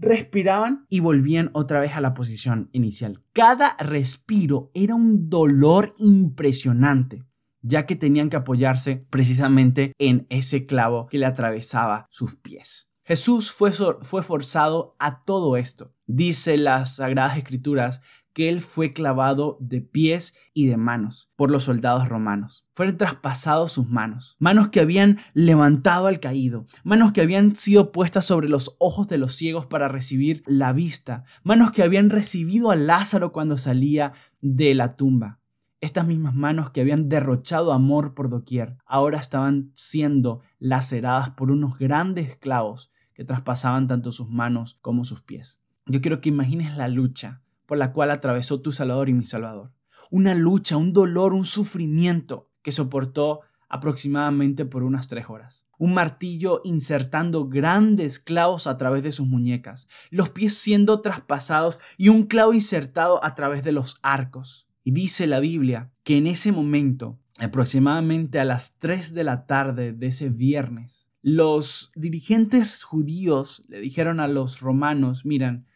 respiraban 0.00 0.86
y 0.88 1.00
volvían 1.00 1.50
otra 1.52 1.80
vez 1.80 1.92
a 1.94 2.00
la 2.00 2.14
posición 2.14 2.70
inicial. 2.72 3.22
Cada 3.32 3.76
respiro 3.78 4.70
era 4.74 4.94
un 4.94 5.28
dolor 5.28 5.94
impresionante, 5.98 7.24
ya 7.62 7.86
que 7.86 7.96
tenían 7.96 8.30
que 8.30 8.36
apoyarse 8.36 9.06
precisamente 9.10 9.92
en 9.98 10.26
ese 10.30 10.66
clavo 10.66 11.06
que 11.06 11.18
le 11.18 11.26
atravesaba 11.26 12.06
sus 12.10 12.36
pies. 12.36 12.92
Jesús 13.04 13.52
fue, 13.52 13.72
fue 13.72 14.22
forzado 14.22 14.94
a 14.98 15.24
todo 15.24 15.56
esto. 15.56 15.94
Dice 16.06 16.56
las 16.56 16.96
Sagradas 16.96 17.36
Escrituras 17.36 18.00
que 18.32 18.48
él 18.48 18.60
fue 18.60 18.92
clavado 18.92 19.56
de 19.60 19.80
pies 19.80 20.36
y 20.54 20.66
de 20.66 20.76
manos 20.76 21.30
por 21.36 21.50
los 21.50 21.64
soldados 21.64 22.08
romanos. 22.08 22.66
Fueron 22.74 22.96
traspasados 22.96 23.72
sus 23.72 23.88
manos, 23.88 24.36
manos 24.38 24.68
que 24.68 24.80
habían 24.80 25.18
levantado 25.34 26.06
al 26.06 26.20
caído, 26.20 26.66
manos 26.84 27.12
que 27.12 27.20
habían 27.20 27.56
sido 27.56 27.92
puestas 27.92 28.24
sobre 28.24 28.48
los 28.48 28.76
ojos 28.78 29.08
de 29.08 29.18
los 29.18 29.34
ciegos 29.34 29.66
para 29.66 29.88
recibir 29.88 30.42
la 30.46 30.72
vista, 30.72 31.24
manos 31.42 31.72
que 31.72 31.82
habían 31.82 32.10
recibido 32.10 32.70
a 32.70 32.76
Lázaro 32.76 33.32
cuando 33.32 33.56
salía 33.56 34.12
de 34.40 34.74
la 34.74 34.88
tumba. 34.88 35.40
Estas 35.80 36.06
mismas 36.06 36.34
manos 36.34 36.70
que 36.70 36.82
habían 36.82 37.08
derrochado 37.08 37.72
amor 37.72 38.14
por 38.14 38.28
doquier, 38.28 38.76
ahora 38.84 39.18
estaban 39.18 39.70
siendo 39.74 40.42
laceradas 40.58 41.30
por 41.30 41.50
unos 41.50 41.78
grandes 41.78 42.36
clavos 42.36 42.92
que 43.14 43.24
traspasaban 43.24 43.86
tanto 43.86 44.12
sus 44.12 44.28
manos 44.28 44.78
como 44.82 45.04
sus 45.04 45.22
pies. 45.22 45.62
Yo 45.86 46.00
quiero 46.00 46.20
que 46.20 46.28
imagines 46.28 46.76
la 46.76 46.88
lucha 46.88 47.42
por 47.70 47.78
la 47.78 47.92
cual 47.92 48.10
atravesó 48.10 48.60
tu 48.60 48.72
Salvador 48.72 49.08
y 49.08 49.14
mi 49.14 49.22
Salvador. 49.22 49.72
Una 50.10 50.34
lucha, 50.34 50.76
un 50.76 50.92
dolor, 50.92 51.34
un 51.34 51.46
sufrimiento 51.46 52.50
que 52.62 52.72
soportó 52.72 53.42
aproximadamente 53.68 54.64
por 54.64 54.82
unas 54.82 55.06
tres 55.06 55.26
horas. 55.28 55.68
Un 55.78 55.94
martillo 55.94 56.62
insertando 56.64 57.48
grandes 57.48 58.18
clavos 58.18 58.66
a 58.66 58.76
través 58.76 59.04
de 59.04 59.12
sus 59.12 59.28
muñecas, 59.28 59.86
los 60.10 60.30
pies 60.30 60.54
siendo 60.58 61.00
traspasados 61.00 61.78
y 61.96 62.08
un 62.08 62.24
clavo 62.24 62.54
insertado 62.54 63.24
a 63.24 63.36
través 63.36 63.62
de 63.62 63.70
los 63.70 64.00
arcos. 64.02 64.66
Y 64.82 64.90
dice 64.90 65.28
la 65.28 65.38
Biblia 65.38 65.92
que 66.02 66.16
en 66.16 66.26
ese 66.26 66.50
momento, 66.50 67.20
aproximadamente 67.38 68.40
a 68.40 68.44
las 68.44 68.78
3 68.78 69.14
de 69.14 69.22
la 69.22 69.46
tarde 69.46 69.92
de 69.92 70.08
ese 70.08 70.28
viernes, 70.28 71.08
los 71.22 71.92
dirigentes 71.94 72.82
judíos 72.82 73.62
le 73.68 73.78
dijeron 73.78 74.18
a 74.18 74.26
los 74.26 74.58
romanos, 74.58 75.24
miran, 75.24 75.66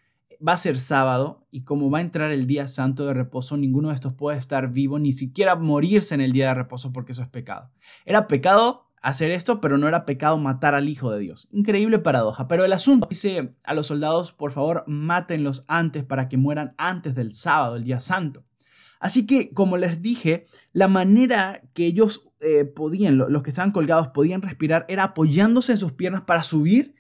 va 0.47 0.53
a 0.53 0.59
ser 0.59 0.77
sábado 0.77 1.47
y 1.51 1.63
como 1.63 1.91
va 1.91 1.99
a 1.99 2.03
entrar 2.03 2.31
el 2.31 2.47
día 2.47 2.69
santo 2.69 3.07
de 3.07 3.15
reposo, 3.15 3.57
ninguno 3.57 3.89
de 3.89 3.95
estos 3.95 4.15
puede 4.15 4.39
estar 4.39 4.71
vivo, 4.71 4.99
ni 4.99 5.13
siquiera 5.13 5.57
morirse 5.57 6.15
en 6.15 6.21
el 6.21 6.33
día 6.33 6.49
de 6.49 6.55
reposo 6.55 6.93
porque 6.93 7.13
eso 7.13 7.23
es 7.23 7.29
pecado. 7.29 7.71
Era 8.05 8.27
pecado 8.27 8.91
hacer 9.03 9.31
esto, 9.31 9.61
pero 9.61 9.77
no 9.79 9.87
era 9.87 10.05
pecado 10.05 10.39
matar 10.39 10.75
al 10.75 10.89
Hijo 10.89 11.11
de 11.11 11.21
Dios. 11.21 11.49
Increíble 11.53 11.99
paradoja, 11.99 12.49
pero 12.49 12.65
el 12.65 12.73
asunto 12.73 13.07
dice 13.09 13.55
a 13.65 13.75
los 13.75 13.87
soldados, 13.87 14.33
por 14.33 14.51
favor, 14.51 14.85
mátenlos 14.87 15.65
antes 15.69 16.05
para 16.05 16.29
que 16.29 16.37
mueran 16.37 16.75
antes 16.79 17.15
del 17.15 17.35
sábado, 17.35 17.77
el 17.77 17.85
día 17.85 18.01
santo. 18.01 18.45
Así 19.01 19.27
que, 19.27 19.53
como 19.53 19.77
les 19.77 20.01
dije, 20.01 20.47
la 20.73 20.89
manera 20.89 21.61
que 21.75 21.85
ellos 21.85 22.35
eh, 22.41 22.65
podían, 22.65 23.19
los 23.19 23.43
que 23.43 23.51
estaban 23.51 23.73
colgados, 23.73 24.09
podían 24.09 24.41
respirar 24.41 24.87
era 24.89 25.05
apoyándose 25.05 25.73
en 25.73 25.79
sus 25.79 25.93
piernas 25.93 26.23
para 26.23 26.43
subir, 26.43 26.95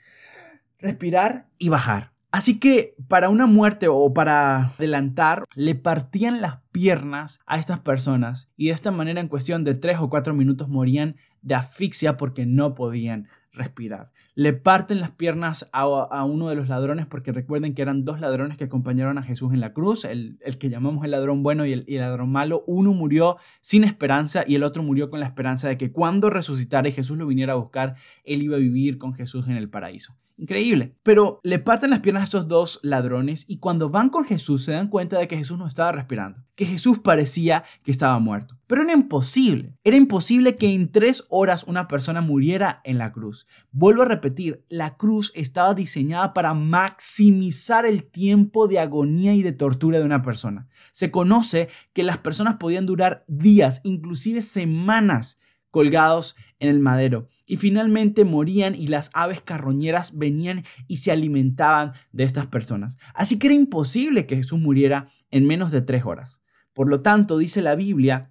respirar 0.78 1.48
y 1.58 1.70
bajar 1.70 2.13
Así 2.34 2.58
que 2.58 2.96
para 3.06 3.28
una 3.28 3.46
muerte 3.46 3.86
o 3.86 4.12
para 4.12 4.64
adelantar, 4.64 5.44
le 5.54 5.76
partían 5.76 6.40
las 6.40 6.62
piernas 6.72 7.38
a 7.46 7.58
estas 7.58 7.78
personas 7.78 8.50
y 8.56 8.66
de 8.66 8.72
esta 8.72 8.90
manera 8.90 9.20
en 9.20 9.28
cuestión 9.28 9.62
de 9.62 9.76
tres 9.76 9.98
o 10.00 10.10
cuatro 10.10 10.34
minutos 10.34 10.68
morían 10.68 11.14
de 11.42 11.54
asfixia 11.54 12.16
porque 12.16 12.44
no 12.44 12.74
podían 12.74 13.28
respirar. 13.52 14.10
Le 14.34 14.52
parten 14.52 14.98
las 14.98 15.12
piernas 15.12 15.70
a, 15.72 16.24
uno 16.24 16.48
de 16.48 16.56
los 16.56 16.68
ladrones 16.68 17.06
porque 17.06 17.30
recuerden 17.30 17.72
que 17.72 17.82
eran 17.82 18.04
dos 18.04 18.18
ladrones 18.18 18.58
que 18.58 18.64
acompañaron 18.64 19.16
a 19.16 19.22
Jesús 19.22 19.52
en 19.52 19.60
la 19.60 19.72
cruz, 19.72 20.04
el, 20.04 20.40
que 20.58 20.70
llamamos 20.70 21.04
el 21.04 21.12
ladrón 21.12 21.44
bueno 21.44 21.64
y 21.66 21.72
el, 21.72 21.84
y 21.86 21.94
el, 21.94 22.00
ladrón 22.00 22.32
malo. 22.32 22.64
Uno 22.66 22.92
murió 22.94 23.36
sin 23.60 23.84
esperanza 23.84 24.42
y 24.44 24.56
el 24.56 24.64
otro 24.64 24.82
murió 24.82 25.08
con 25.08 25.20
la 25.20 25.26
esperanza 25.26 25.68
de 25.68 25.78
que 25.78 25.92
cuando 25.92 26.30
resucitara 26.30 26.88
y 26.88 26.92
Jesús 26.92 27.16
lo 27.16 27.28
viniera 27.28 27.52
a 27.52 27.56
buscar, 27.56 27.94
él 28.24 28.42
iba 28.42 28.56
a 28.56 28.58
vivir 28.58 28.98
con 28.98 29.14
Jesús 29.14 29.46
en 29.46 29.56
el 29.56 29.70
paraíso. 29.70 30.16
Increíble. 30.36 30.96
Pero 31.04 31.40
le 31.44 31.60
parten 31.60 31.90
las 31.90 32.00
piernas 32.00 32.22
a 32.22 32.24
estos 32.24 32.48
dos 32.48 32.80
ladrones 32.82 33.46
y 33.48 33.58
cuando 33.58 33.88
van 33.88 34.08
con 34.08 34.24
Jesús 34.24 34.64
se 34.64 34.72
dan 34.72 34.88
cuenta 34.88 35.18
de 35.18 35.28
que 35.28 35.36
Jesús 35.36 35.58
no 35.58 35.66
estaba 35.66 35.92
respirando, 35.92 36.42
que 36.56 36.66
Jesús 36.66 36.98
parecía 36.98 37.62
que 37.84 37.92
estaba 37.92 38.18
muerto. 38.18 38.58
Pero 38.66 38.82
era 38.82 38.92
imposible. 38.92 39.78
Era 39.84 39.96
imposible 39.96 40.56
que 40.56 40.74
en 40.74 40.90
tres 40.90 41.24
horas 41.28 41.64
una 41.64 41.86
persona 41.86 42.20
muriera 42.20 42.80
en 42.82 42.98
la 42.98 43.12
cruz. 43.12 43.46
Vuelvo 43.70 44.02
a 44.02 44.06
repetir, 44.06 44.64
la 44.68 44.96
cruz 44.96 45.30
estaba 45.36 45.72
diseñada 45.72 46.34
para 46.34 46.52
maximizar 46.52 47.86
el 47.86 48.02
tiempo 48.02 48.66
de 48.66 48.80
agonía 48.80 49.34
y 49.34 49.42
de 49.42 49.52
tortura 49.52 50.00
de 50.00 50.04
una 50.04 50.22
persona. 50.22 50.66
Se 50.90 51.12
conoce 51.12 51.68
que 51.92 52.02
las 52.02 52.18
personas 52.18 52.56
podían 52.56 52.86
durar 52.86 53.24
días, 53.28 53.82
inclusive 53.84 54.42
semanas, 54.42 55.38
colgados 55.74 56.36
en 56.60 56.68
el 56.68 56.78
madero. 56.78 57.26
Y 57.46 57.56
finalmente 57.56 58.24
morían 58.24 58.76
y 58.76 58.86
las 58.86 59.10
aves 59.12 59.40
carroñeras 59.40 60.16
venían 60.16 60.62
y 60.86 60.98
se 60.98 61.10
alimentaban 61.10 61.94
de 62.12 62.22
estas 62.22 62.46
personas. 62.46 62.96
Así 63.12 63.40
que 63.40 63.48
era 63.48 63.56
imposible 63.56 64.24
que 64.24 64.36
Jesús 64.36 64.60
muriera 64.60 65.08
en 65.32 65.48
menos 65.48 65.72
de 65.72 65.82
tres 65.82 66.04
horas. 66.04 66.44
Por 66.74 66.88
lo 66.88 67.00
tanto, 67.00 67.38
dice 67.38 67.60
la 67.60 67.74
Biblia 67.74 68.30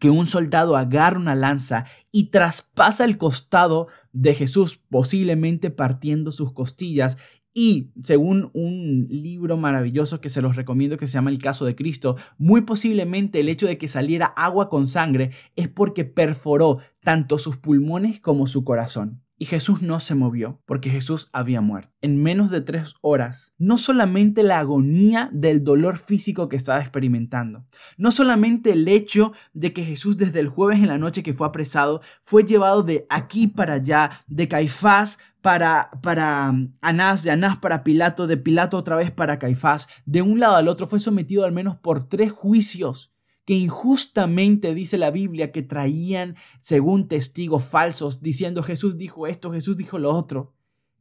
que 0.00 0.10
un 0.10 0.26
soldado 0.26 0.76
agarra 0.76 1.20
una 1.20 1.36
lanza 1.36 1.86
y 2.10 2.30
traspasa 2.30 3.04
el 3.04 3.18
costado 3.18 3.86
de 4.12 4.34
Jesús, 4.34 4.76
posiblemente 4.90 5.70
partiendo 5.70 6.32
sus 6.32 6.52
costillas, 6.52 7.18
y 7.54 7.92
según 8.02 8.50
un 8.52 9.06
libro 9.08 9.56
maravilloso 9.56 10.20
que 10.20 10.28
se 10.28 10.42
los 10.42 10.56
recomiendo 10.56 10.98
que 10.98 11.06
se 11.06 11.14
llama 11.14 11.30
El 11.30 11.38
caso 11.38 11.64
de 11.64 11.76
Cristo, 11.76 12.16
muy 12.36 12.62
posiblemente 12.62 13.40
el 13.40 13.48
hecho 13.48 13.68
de 13.68 13.78
que 13.78 13.88
saliera 13.88 14.26
agua 14.26 14.68
con 14.68 14.88
sangre 14.88 15.30
es 15.54 15.68
porque 15.68 16.04
perforó 16.04 16.78
tanto 17.00 17.38
sus 17.38 17.56
pulmones 17.56 18.20
como 18.20 18.48
su 18.48 18.64
corazón. 18.64 19.23
Y 19.44 19.46
Jesús 19.46 19.82
no 19.82 20.00
se 20.00 20.14
movió 20.14 20.62
porque 20.64 20.88
Jesús 20.88 21.28
había 21.34 21.60
muerto. 21.60 21.92
En 22.00 22.22
menos 22.22 22.48
de 22.48 22.62
tres 22.62 22.94
horas, 23.02 23.52
no 23.58 23.76
solamente 23.76 24.42
la 24.42 24.58
agonía 24.58 25.28
del 25.34 25.62
dolor 25.62 25.98
físico 25.98 26.48
que 26.48 26.56
estaba 26.56 26.80
experimentando, 26.80 27.66
no 27.98 28.10
solamente 28.10 28.72
el 28.72 28.88
hecho 28.88 29.32
de 29.52 29.74
que 29.74 29.84
Jesús 29.84 30.16
desde 30.16 30.40
el 30.40 30.48
jueves 30.48 30.78
en 30.78 30.86
la 30.86 30.96
noche 30.96 31.22
que 31.22 31.34
fue 31.34 31.46
apresado 31.46 32.00
fue 32.22 32.44
llevado 32.44 32.82
de 32.84 33.04
aquí 33.10 33.46
para 33.46 33.74
allá, 33.74 34.08
de 34.28 34.48
Caifás 34.48 35.18
para, 35.42 35.90
para 36.02 36.48
um, 36.48 36.72
Anás, 36.80 37.22
de 37.22 37.30
Anás 37.30 37.58
para 37.58 37.84
Pilato, 37.84 38.26
de 38.26 38.38
Pilato 38.38 38.78
otra 38.78 38.96
vez 38.96 39.10
para 39.10 39.38
Caifás, 39.38 40.02
de 40.06 40.22
un 40.22 40.40
lado 40.40 40.56
al 40.56 40.68
otro, 40.68 40.86
fue 40.86 41.00
sometido 41.00 41.44
al 41.44 41.52
menos 41.52 41.76
por 41.76 42.08
tres 42.08 42.32
juicios 42.32 43.13
que 43.44 43.54
injustamente 43.54 44.74
dice 44.74 44.98
la 44.98 45.10
Biblia 45.10 45.52
que 45.52 45.62
traían 45.62 46.36
según 46.58 47.08
testigos 47.08 47.64
falsos 47.64 48.22
diciendo 48.22 48.62
Jesús 48.62 48.96
dijo 48.96 49.26
esto, 49.26 49.52
Jesús 49.52 49.76
dijo 49.76 49.98
lo 49.98 50.10
otro. 50.10 50.54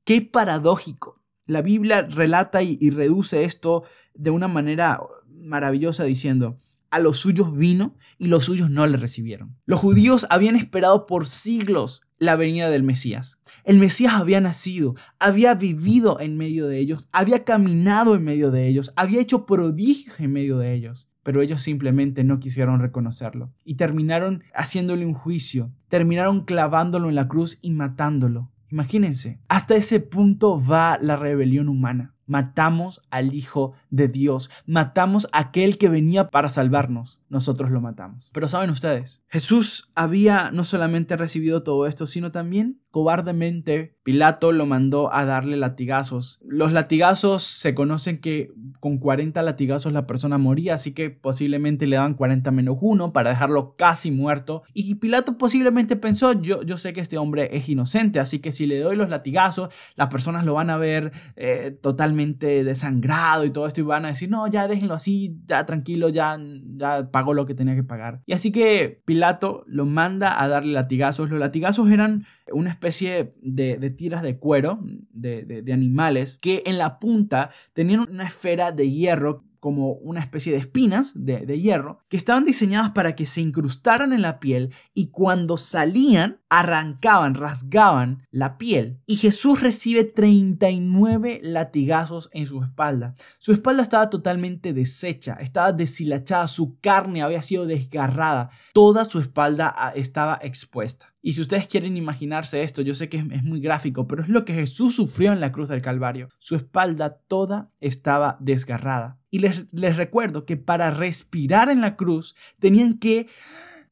Qué 0.03 0.21
paradójico. 0.21 1.21
La 1.45 1.62
Biblia 1.62 2.03
relata 2.03 2.62
y, 2.63 2.89
reduce 2.89 3.43
esto 3.43 3.83
de 4.13 4.29
una 4.29 4.47
manera 4.47 5.01
maravillosa 5.27 6.03
diciendo, 6.05 6.57
a 6.89 7.00
los 7.00 7.17
suyos 7.17 7.57
vino 7.57 7.97
y 8.17 8.27
los 8.27 8.45
suyos 8.45 8.69
no 8.69 8.85
le 8.85 8.97
recibieron. 8.97 9.57
Los 9.65 9.79
judíos 9.79 10.27
habían 10.29 10.55
esperado 10.55 11.05
por 11.05 11.25
siglos 11.25 12.03
la 12.17 12.35
venida 12.35 12.69
del 12.69 12.83
Mesías. 12.83 13.39
El 13.63 13.79
Mesías 13.79 14.13
había 14.13 14.39
nacido, 14.39 14.95
había 15.19 15.55
vivido 15.55 16.19
en 16.19 16.38
medio 16.38 16.67
de 16.67 16.79
ellos, 16.79 17.07
había 17.12 17.43
caminado 17.43 18.15
en 18.15 18.23
medio 18.23 18.51
de 18.51 18.67
ellos, 18.67 18.93
había 18.95 19.21
hecho 19.21 19.45
prodigios 19.45 20.19
en 20.19 20.31
medio 20.31 20.57
de 20.57 20.73
ellos 20.73 21.07
pero 21.23 21.41
ellos 21.41 21.61
simplemente 21.61 22.23
no 22.23 22.39
quisieron 22.39 22.79
reconocerlo 22.79 23.51
y 23.63 23.75
terminaron 23.75 24.43
haciéndole 24.53 25.05
un 25.05 25.13
juicio, 25.13 25.71
terminaron 25.87 26.43
clavándolo 26.43 27.09
en 27.09 27.15
la 27.15 27.27
cruz 27.27 27.59
y 27.61 27.71
matándolo. 27.71 28.51
Imagínense, 28.69 29.39
hasta 29.47 29.75
ese 29.75 29.99
punto 29.99 30.59
va 30.59 30.97
la 30.99 31.15
rebelión 31.15 31.69
humana. 31.69 32.13
Matamos 32.25 33.01
al 33.11 33.35
Hijo 33.35 33.73
de 33.89 34.07
Dios, 34.07 34.49
matamos 34.65 35.29
a 35.31 35.39
aquel 35.39 35.77
que 35.77 35.89
venía 35.89 36.29
para 36.29 36.49
salvarnos, 36.49 37.21
nosotros 37.33 37.71
lo 37.71 37.81
matamos. 37.81 38.29
Pero 38.31 38.47
saben 38.47 38.69
ustedes, 38.69 39.23
Jesús 39.27 39.91
había 39.95 40.51
no 40.51 40.63
solamente 40.63 41.17
recibido 41.17 41.63
todo 41.63 41.88
esto, 41.88 42.05
sino 42.05 42.31
también 42.31 42.79
cobardemente 42.91 43.97
Pilato 44.03 44.51
lo 44.51 44.65
mandó 44.65 45.12
a 45.13 45.25
darle 45.25 45.58
latigazos. 45.58 46.39
Los 46.45 46.73
latigazos 46.73 47.41
se 47.41 47.73
conocen 47.73 48.19
que 48.19 48.51
con 48.81 48.97
40 48.97 49.41
latigazos 49.41 49.93
la 49.93 50.05
persona 50.05 50.38
moría, 50.38 50.75
así 50.75 50.93
que 50.93 51.10
posiblemente 51.10 51.88
le 51.88 51.95
daban 51.95 52.13
40 52.13 52.51
menos 52.51 52.77
1 52.81 53.13
para 53.13 53.29
dejarlo 53.31 53.75
casi 53.77 54.12
muerto. 54.12 54.62
Y 54.73 54.95
Pilato 54.95 55.38
posiblemente 55.38 55.95
pensó, 55.95 56.34
yo, 56.34 56.62
yo 56.63 56.77
sé 56.77 56.93
que 56.93 56.99
este 56.99 57.17
hombre 57.17 57.49
es 57.55 57.67
inocente, 57.67 58.19
así 58.19 58.39
que 58.39 58.51
si 58.51 58.67
le 58.67 58.77
doy 58.79 58.97
los 58.97 59.10
latigazos, 59.10 59.69
las 59.95 60.10
personas 60.10 60.45
lo 60.45 60.53
van 60.53 60.69
a 60.69 60.77
ver 60.77 61.12
eh, 61.38 61.71
totalmente 61.81 62.63
desangrado 62.65 63.45
y 63.45 63.51
todo 63.51 63.65
esto 63.65 63.81
y 63.81 63.86
van 63.86 64.05
a 64.05 64.10
decir, 64.10 64.29
no, 64.29 64.45
ya 64.47 64.67
déjenlo 64.67 64.93
así, 64.93 65.39
ya 65.45 65.65
tranquilo, 65.65 66.10
ya, 66.10 66.38
ya 66.75 67.10
lo 67.31 67.45
que 67.45 67.55
tenía 67.55 67.75
que 67.75 67.83
pagar. 67.83 68.21
Y 68.25 68.33
así 68.33 68.51
que 68.51 69.01
Pilato 69.05 69.63
lo 69.67 69.86
manda 69.86 70.41
a 70.41 70.49
darle 70.49 70.73
latigazos. 70.73 71.29
Los 71.29 71.39
latigazos 71.39 71.89
eran 71.89 72.25
una 72.51 72.71
especie 72.71 73.33
de, 73.41 73.77
tiras 73.91 74.23
de 74.23 74.38
cuero 74.38 74.79
de 75.12 75.71
animales 75.71 76.38
que 76.41 76.63
en 76.65 76.77
la 76.77 76.99
punta 76.99 77.51
tenían 77.71 78.01
una 78.01 78.25
esfera 78.25 78.73
de 78.73 78.91
hierro 78.91 79.45
como 79.63 79.93
una 79.93 80.19
especie 80.19 80.52
de 80.52 80.60
espinas 80.60 81.13
de, 81.15 81.45
de, 81.45 81.62
hierro 81.62 81.99
que 82.10 82.17
estaban 82.17 82.43
diseñadas 82.43 82.91
para 82.91 83.15
que 83.15 83.26
se 83.26 83.39
incrustaran 83.39 84.12
en 84.12 84.21
la 84.21 84.41
piel 84.41 84.73
y 84.93 85.08
cuando 85.08 85.56
salían 85.56 86.41
arrancaban, 86.49 87.34
rasgaban 87.34 88.28
la 88.30 88.58
piel. 88.58 89.02
Y 89.06 89.15
Jesús 89.15 89.62
recibe 89.62 90.04
39 90.04 91.39
latigazos 91.43 92.30
en 92.34 92.45
su 92.45 92.62
espalda. 92.62 93.15
Su 93.39 93.54
espalda 93.54 93.84
estaba 93.84 94.10
totalmente 94.10 94.73
deshecha, 94.73 95.36
estaba 95.39 95.71
deshilachada, 95.71 96.49
su 96.49 96.78
carne 96.82 97.21
había 97.21 97.41
sido 97.41 97.65
desgarrada, 97.65 98.49
toda 98.73 99.06
su 99.06 99.19
espalda 99.19 99.73
ah, 99.73 99.93
estaba 99.95 100.39
expuesta. 100.41 101.12
Y 101.25 101.31
si 101.31 101.41
ustedes 101.41 101.67
quieren 101.67 101.95
imaginarse 101.95 102.63
esto, 102.63 102.81
yo 102.81 102.93
sé 102.93 103.07
que 103.07 103.15
es, 103.15 103.43
muy 103.43 103.62
gráfico, 103.62 104.07
pero 104.09 104.23
es 104.23 104.27
lo 104.27 104.43
que 104.43 104.53
Jesús 104.53 104.93
sufrió 104.93 105.31
en 105.31 105.39
la 105.39 105.53
cruz 105.53 105.69
del 105.69 105.81
Calvario. 105.81 106.27
Su 106.38 106.57
espalda 106.57 107.17
toda 107.27 107.71
estaba 107.79 108.36
desgarrada. 108.41 109.17
Y 109.31 109.39
les, 109.39 109.65
les 109.71 109.95
recuerdo 109.95 110.45
que 110.45 110.57
para 110.57 110.91
respirar 110.91 111.69
en 111.69 111.79
la 111.79 111.95
cruz 111.95 112.36
tenían 112.59 112.99
que 112.99 113.27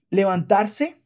levantarse 0.10 1.02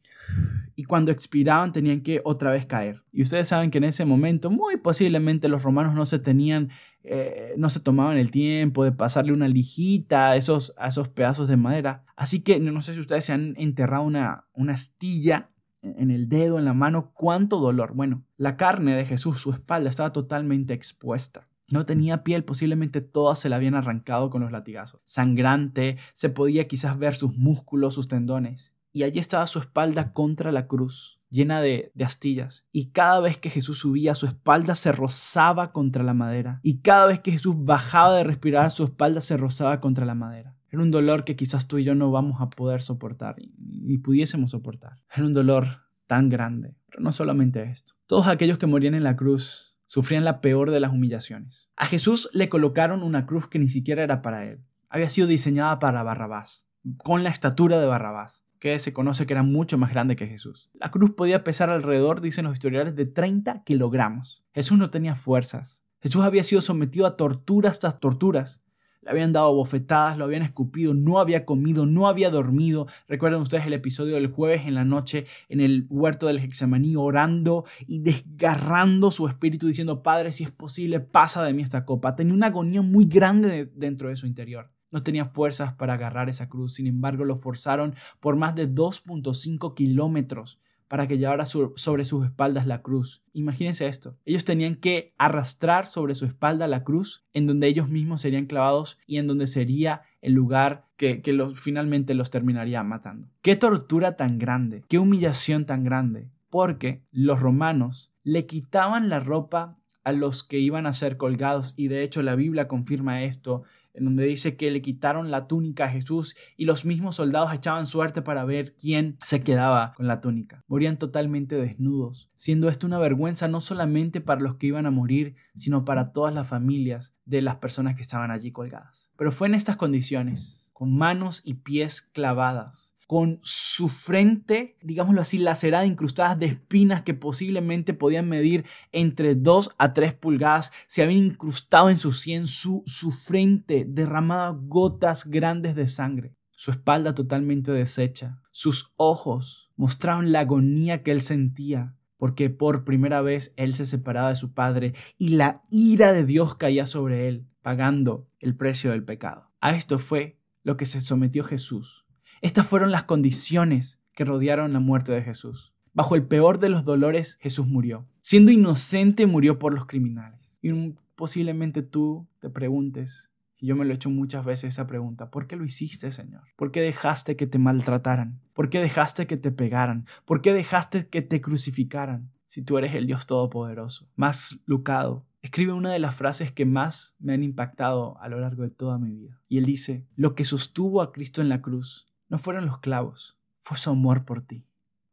y 0.74 0.82
cuando 0.82 1.12
expiraban 1.12 1.72
tenían 1.72 2.00
que 2.00 2.20
otra 2.24 2.50
vez 2.50 2.66
caer. 2.66 3.04
Y 3.12 3.22
ustedes 3.22 3.46
saben 3.46 3.70
que 3.70 3.78
en 3.78 3.84
ese 3.84 4.04
momento 4.04 4.50
muy 4.50 4.78
posiblemente 4.78 5.48
los 5.48 5.62
romanos 5.62 5.94
no 5.94 6.06
se 6.06 6.18
tenían, 6.18 6.70
eh, 7.04 7.54
no 7.56 7.70
se 7.70 7.78
tomaban 7.78 8.18
el 8.18 8.32
tiempo 8.32 8.82
de 8.82 8.90
pasarle 8.90 9.32
una 9.32 9.46
lijita 9.46 10.30
a 10.30 10.36
esos, 10.36 10.74
esos 10.84 11.08
pedazos 11.08 11.46
de 11.46 11.56
madera. 11.56 12.04
Así 12.16 12.40
que 12.40 12.58
no 12.58 12.82
sé 12.82 12.94
si 12.94 13.00
ustedes 13.00 13.24
se 13.24 13.32
han 13.32 13.54
enterrado 13.56 14.02
una, 14.02 14.48
una 14.54 14.72
astilla 14.72 15.50
en 15.82 16.10
el 16.10 16.28
dedo, 16.28 16.58
en 16.58 16.64
la 16.64 16.74
mano, 16.74 17.12
cuánto 17.14 17.58
dolor. 17.58 17.94
Bueno, 17.94 18.24
la 18.36 18.56
carne 18.56 18.94
de 18.94 19.04
Jesús, 19.04 19.40
su 19.40 19.52
espalda, 19.52 19.90
estaba 19.90 20.12
totalmente 20.12 20.74
expuesta. 20.74 21.48
No 21.68 21.84
tenía 21.84 22.22
piel, 22.22 22.44
posiblemente 22.44 23.00
todas 23.00 23.40
se 23.40 23.48
la 23.48 23.56
habían 23.56 23.74
arrancado 23.74 24.30
con 24.30 24.42
los 24.42 24.52
latigazos. 24.52 25.00
Sangrante, 25.04 25.96
se 26.12 26.30
podía 26.30 26.68
quizás 26.68 26.98
ver 26.98 27.14
sus 27.16 27.36
músculos, 27.38 27.94
sus 27.94 28.08
tendones. 28.08 28.76
Y 28.92 29.02
allí 29.02 29.18
estaba 29.18 29.46
su 29.46 29.58
espalda 29.58 30.14
contra 30.14 30.52
la 30.52 30.68
cruz, 30.68 31.20
llena 31.28 31.60
de, 31.60 31.92
astillas. 32.02 32.66
Y 32.72 32.92
cada 32.92 33.20
vez 33.20 33.36
que 33.36 33.50
Jesús 33.50 33.80
subía, 33.80 34.14
su 34.14 34.24
espalda 34.26 34.74
se 34.74 34.90
rozaba 34.90 35.72
contra 35.72 36.02
la 36.02 36.14
madera. 36.14 36.60
Y 36.62 36.78
cada 36.78 37.06
vez 37.06 37.20
que 37.20 37.32
Jesús 37.32 37.56
bajaba 37.58 38.16
de 38.16 38.24
respirar, 38.24 38.70
su 38.70 38.84
espalda 38.84 39.20
se 39.20 39.36
rozaba 39.36 39.80
contra 39.80 40.06
la 40.06 40.14
madera. 40.14 40.55
Era 40.70 40.82
un 40.82 40.90
dolor 40.90 41.24
que 41.24 41.36
quizás 41.36 41.68
tú 41.68 41.78
y 41.78 41.84
yo 41.84 41.94
no 41.94 42.10
vamos 42.10 42.40
a 42.40 42.50
poder 42.50 42.82
soportar 42.82 43.36
ni 43.58 43.98
pudiésemos 43.98 44.50
soportar. 44.50 44.98
Era 45.14 45.26
un 45.26 45.32
dolor 45.32 45.66
tan 46.06 46.28
grande. 46.28 46.74
Pero 46.88 47.02
no 47.02 47.12
solamente 47.12 47.62
esto. 47.62 47.94
Todos 48.06 48.26
aquellos 48.26 48.58
que 48.58 48.66
morían 48.66 48.94
en 48.94 49.04
la 49.04 49.16
cruz 49.16 49.76
sufrían 49.86 50.24
la 50.24 50.40
peor 50.40 50.70
de 50.70 50.80
las 50.80 50.92
humillaciones. 50.92 51.70
A 51.76 51.86
Jesús 51.86 52.30
le 52.32 52.48
colocaron 52.48 53.02
una 53.02 53.26
cruz 53.26 53.48
que 53.48 53.58
ni 53.58 53.68
siquiera 53.68 54.02
era 54.02 54.22
para 54.22 54.44
él. 54.44 54.64
Había 54.88 55.08
sido 55.08 55.26
diseñada 55.26 55.78
para 55.78 56.02
Barrabás, 56.02 56.68
con 56.98 57.22
la 57.22 57.30
estatura 57.30 57.80
de 57.80 57.86
Barrabás 57.86 58.46
que 58.58 58.78
se 58.78 58.92
conoce 58.92 59.26
que 59.26 59.34
era 59.34 59.42
mucho 59.42 59.78
más 59.78 59.90
grande 59.90 60.16
que 60.16 60.26
Jesús. 60.26 60.70
La 60.74 60.90
cruz 60.90 61.10
podía 61.10 61.44
pesar 61.44 61.70
alrededor, 61.70 62.20
dicen 62.20 62.46
los 62.46 62.54
historiadores, 62.54 62.96
de 62.96 63.06
30 63.06 63.62
kilogramos. 63.64 64.44
Jesús 64.54 64.78
no 64.78 64.88
tenía 64.88 65.14
fuerzas. 65.14 65.84
Jesús 66.00 66.22
había 66.24 66.42
sido 66.42 66.60
sometido 66.60 67.06
a 67.06 67.16
torturas 67.16 67.78
tras 67.78 68.00
torturas. 68.00 68.62
Le 69.06 69.12
habían 69.12 69.30
dado 69.30 69.54
bofetadas, 69.54 70.18
lo 70.18 70.24
habían 70.24 70.42
escupido, 70.42 70.92
no 70.92 71.20
había 71.20 71.44
comido, 71.44 71.86
no 71.86 72.08
había 72.08 72.28
dormido. 72.28 72.88
Recuerden 73.06 73.40
ustedes 73.40 73.64
el 73.64 73.72
episodio 73.72 74.16
del 74.16 74.26
jueves 74.26 74.66
en 74.66 74.74
la 74.74 74.84
noche 74.84 75.24
en 75.48 75.60
el 75.60 75.86
huerto 75.88 76.26
del 76.26 76.38
Hexamaní, 76.38 76.96
orando 76.96 77.64
y 77.86 78.00
desgarrando 78.00 79.12
su 79.12 79.28
espíritu, 79.28 79.68
diciendo, 79.68 80.02
Padre, 80.02 80.32
si 80.32 80.42
es 80.42 80.50
posible, 80.50 80.98
pasa 80.98 81.44
de 81.44 81.54
mí 81.54 81.62
esta 81.62 81.84
copa. 81.84 82.16
Tenía 82.16 82.34
una 82.34 82.48
agonía 82.48 82.82
muy 82.82 83.04
grande 83.04 83.66
dentro 83.76 84.08
de 84.08 84.16
su 84.16 84.26
interior. 84.26 84.72
No 84.90 85.04
tenía 85.04 85.24
fuerzas 85.24 85.72
para 85.74 85.94
agarrar 85.94 86.28
esa 86.28 86.48
cruz, 86.48 86.74
sin 86.74 86.88
embargo 86.88 87.24
lo 87.24 87.36
forzaron 87.36 87.94
por 88.18 88.34
más 88.34 88.56
de 88.56 88.68
2.5 88.68 89.74
kilómetros 89.74 90.58
para 90.88 91.06
que 91.06 91.18
llevara 91.18 91.46
sobre 91.46 92.04
sus 92.04 92.24
espaldas 92.24 92.66
la 92.66 92.82
cruz. 92.82 93.22
Imagínense 93.32 93.86
esto. 93.86 94.16
Ellos 94.24 94.44
tenían 94.44 94.76
que 94.76 95.14
arrastrar 95.18 95.86
sobre 95.86 96.14
su 96.14 96.26
espalda 96.26 96.68
la 96.68 96.84
cruz 96.84 97.24
en 97.32 97.46
donde 97.46 97.66
ellos 97.66 97.88
mismos 97.88 98.20
serían 98.20 98.46
clavados 98.46 98.98
y 99.06 99.18
en 99.18 99.26
donde 99.26 99.46
sería 99.46 100.02
el 100.20 100.32
lugar 100.32 100.86
que, 100.96 101.22
finalmente 101.54 102.14
los 102.14 102.30
terminaría 102.30 102.82
matando. 102.82 103.28
Qué 103.42 103.56
tortura 103.56 104.16
tan 104.16 104.38
grande, 104.38 104.84
qué 104.88 104.98
humillación 104.98 105.66
tan 105.66 105.84
grande, 105.84 106.30
porque 106.50 107.04
los 107.10 107.40
romanos 107.40 108.12
le 108.22 108.46
quitaban 108.46 109.08
la 109.08 109.20
ropa 109.20 109.78
a 110.06 110.12
los 110.12 110.44
que 110.44 110.60
iban 110.60 110.86
a 110.86 110.92
ser 110.92 111.16
colgados 111.16 111.74
y 111.76 111.88
de 111.88 112.04
hecho 112.04 112.22
la 112.22 112.36
Biblia 112.36 112.68
confirma 112.68 113.24
esto 113.24 113.64
en 113.92 114.04
donde 114.04 114.24
dice 114.24 114.56
que 114.56 114.70
le 114.70 114.80
quitaron 114.80 115.32
la 115.32 115.48
túnica 115.48 115.86
a 115.86 115.88
Jesús 115.88 116.36
y 116.56 116.64
los 116.64 116.84
mismos 116.84 117.16
soldados 117.16 117.52
echaban 117.52 117.86
suerte 117.86 118.22
para 118.22 118.44
ver 118.44 118.76
quién 118.76 119.16
se 119.20 119.40
quedaba 119.40 119.94
con 119.96 120.06
la 120.06 120.20
túnica. 120.20 120.62
Morían 120.68 120.96
totalmente 120.96 121.56
desnudos, 121.56 122.30
siendo 122.34 122.68
esto 122.68 122.86
una 122.86 123.00
vergüenza 123.00 123.48
no 123.48 123.58
solamente 123.58 124.20
para 124.20 124.42
los 124.42 124.54
que 124.54 124.68
iban 124.68 124.86
a 124.86 124.92
morir, 124.92 125.34
sino 125.56 125.84
para 125.84 126.12
todas 126.12 126.32
las 126.32 126.46
familias 126.46 127.16
de 127.24 127.42
las 127.42 127.56
personas 127.56 127.96
que 127.96 128.02
estaban 128.02 128.30
allí 128.30 128.52
colgadas. 128.52 129.10
Pero 129.16 129.32
fue 129.32 129.48
en 129.48 129.54
estas 129.54 129.76
condiciones, 129.76 130.70
con 130.72 130.96
manos 130.96 131.42
y 131.44 131.54
pies 131.54 132.00
clavadas, 132.00 132.94
con 133.06 133.38
su 133.42 133.88
frente, 133.88 134.76
digámoslo 134.82 135.20
así, 135.20 135.38
lacerada, 135.38 135.86
incrustada 135.86 136.34
de 136.34 136.46
espinas 136.46 137.02
que 137.02 137.14
posiblemente 137.14 137.94
podían 137.94 138.28
medir 138.28 138.64
entre 138.90 139.36
2 139.36 139.76
a 139.78 139.92
3 139.92 140.14
pulgadas, 140.14 140.72
se 140.86 141.02
habían 141.02 141.24
incrustado 141.26 141.88
en 141.88 141.98
su 141.98 142.12
sien, 142.12 142.46
su, 142.46 142.82
su 142.84 143.12
frente 143.12 143.86
derramaba 143.88 144.58
gotas 144.60 145.26
grandes 145.26 145.76
de 145.76 145.86
sangre, 145.86 146.34
su 146.50 146.72
espalda 146.72 147.14
totalmente 147.14 147.70
deshecha, 147.70 148.42
sus 148.50 148.92
ojos 148.96 149.70
mostraron 149.76 150.32
la 150.32 150.40
agonía 150.40 151.02
que 151.02 151.12
él 151.12 151.20
sentía, 151.20 151.96
porque 152.16 152.50
por 152.50 152.84
primera 152.84 153.20
vez 153.20 153.54
él 153.56 153.74
se 153.74 153.86
separaba 153.86 154.30
de 154.30 154.36
su 154.36 154.52
padre 154.52 154.94
y 155.16 155.30
la 155.30 155.62
ira 155.70 156.12
de 156.12 156.24
Dios 156.24 156.56
caía 156.56 156.86
sobre 156.86 157.28
él, 157.28 157.46
pagando 157.62 158.28
el 158.40 158.56
precio 158.56 158.90
del 158.90 159.04
pecado. 159.04 159.52
A 159.60 159.76
esto 159.76 159.98
fue 159.98 160.40
lo 160.62 160.76
que 160.76 160.86
se 160.86 161.00
sometió 161.00 161.44
Jesús 161.44 162.05
estas 162.40 162.66
fueron 162.66 162.90
las 162.90 163.04
condiciones 163.04 164.00
que 164.14 164.24
rodearon 164.24 164.72
la 164.72 164.80
muerte 164.80 165.12
de 165.12 165.22
Jesús. 165.22 165.74
Bajo 165.92 166.14
el 166.14 166.26
peor 166.26 166.58
de 166.58 166.68
los 166.68 166.84
dolores, 166.84 167.38
Jesús 167.40 167.68
murió. 167.68 168.06
Siendo 168.20 168.50
inocente, 168.50 169.26
murió 169.26 169.58
por 169.58 169.72
los 169.72 169.86
criminales. 169.86 170.58
Y 170.60 170.94
posiblemente 171.14 171.82
tú 171.82 172.26
te 172.38 172.50
preguntes, 172.50 173.32
y 173.58 173.66
yo 173.66 173.76
me 173.76 173.84
lo 173.84 173.92
he 173.92 173.94
hecho 173.94 174.10
muchas 174.10 174.44
veces 174.44 174.74
esa 174.74 174.86
pregunta, 174.86 175.30
¿por 175.30 175.46
qué 175.46 175.56
lo 175.56 175.64
hiciste, 175.64 176.10
Señor? 176.12 176.42
¿Por 176.56 176.70
qué 176.70 176.82
dejaste 176.82 177.36
que 177.36 177.46
te 177.46 177.58
maltrataran? 177.58 178.40
¿Por 178.52 178.68
qué 178.68 178.80
dejaste 178.80 179.26
que 179.26 179.38
te 179.38 179.50
pegaran? 179.52 180.04
¿Por 180.26 180.42
qué 180.42 180.52
dejaste 180.52 181.08
que 181.08 181.22
te 181.22 181.40
crucificaran? 181.40 182.30
Si 182.44 182.62
tú 182.62 182.78
eres 182.78 182.94
el 182.94 183.06
Dios 183.06 183.26
Todopoderoso. 183.26 184.08
Más 184.14 184.60
Lucado 184.66 185.26
escribe 185.46 185.72
una 185.72 185.90
de 185.90 185.98
las 185.98 186.14
frases 186.14 186.52
que 186.52 186.66
más 186.66 187.16
me 187.18 187.32
han 187.32 187.42
impactado 187.42 188.20
a 188.20 188.28
lo 188.28 188.40
largo 188.40 188.64
de 188.64 188.70
toda 188.70 188.98
mi 188.98 189.12
vida. 189.12 189.40
Y 189.48 189.58
él 189.58 189.64
dice, 189.64 190.06
lo 190.16 190.34
que 190.34 190.44
sostuvo 190.44 191.00
a 191.00 191.12
Cristo 191.12 191.40
en 191.40 191.48
la 191.48 191.62
cruz 191.62 192.08
no 192.28 192.38
fueron 192.38 192.66
los 192.66 192.78
clavos, 192.78 193.38
fue 193.60 193.76
su 193.76 193.90
amor 193.90 194.24
por 194.24 194.42
ti. 194.42 194.66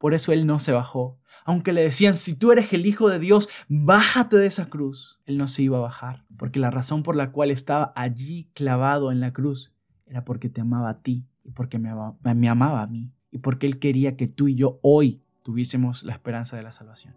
Por 0.03 0.13
eso 0.13 0.33
Él 0.33 0.45
no 0.45 0.59
se 0.59 0.73
bajó. 0.73 1.17
Aunque 1.45 1.71
le 1.71 1.81
decían, 1.81 2.13
si 2.13 2.35
tú 2.35 2.51
eres 2.51 2.73
el 2.73 2.85
Hijo 2.85 3.07
de 3.07 3.19
Dios, 3.19 3.47
bájate 3.69 4.35
de 4.35 4.47
esa 4.47 4.69
cruz. 4.69 5.21
Él 5.25 5.37
no 5.37 5.47
se 5.47 5.63
iba 5.63 5.77
a 5.77 5.81
bajar, 5.81 6.25
porque 6.37 6.59
la 6.59 6.71
razón 6.71 7.03
por 7.03 7.15
la 7.15 7.31
cual 7.31 7.51
estaba 7.51 7.93
allí 7.95 8.51
clavado 8.53 9.13
en 9.13 9.21
la 9.21 9.31
cruz 9.31 9.73
era 10.05 10.25
porque 10.25 10.49
te 10.49 10.59
amaba 10.59 10.89
a 10.89 11.01
ti 11.01 11.25
y 11.43 11.51
porque 11.51 11.79
me 11.79 11.89
amaba, 11.89 12.17
me 12.21 12.49
a 12.49 12.87
mí 12.87 13.13
y 13.31 13.37
porque 13.37 13.65
Él 13.65 13.79
quería 13.79 14.17
que 14.17 14.27
tú 14.27 14.49
y 14.49 14.55
yo 14.55 14.77
hoy 14.83 15.23
tuviésemos 15.41 16.03
la 16.03 16.11
esperanza 16.11 16.57
de 16.57 16.63
la 16.63 16.71
salvación. 16.73 17.15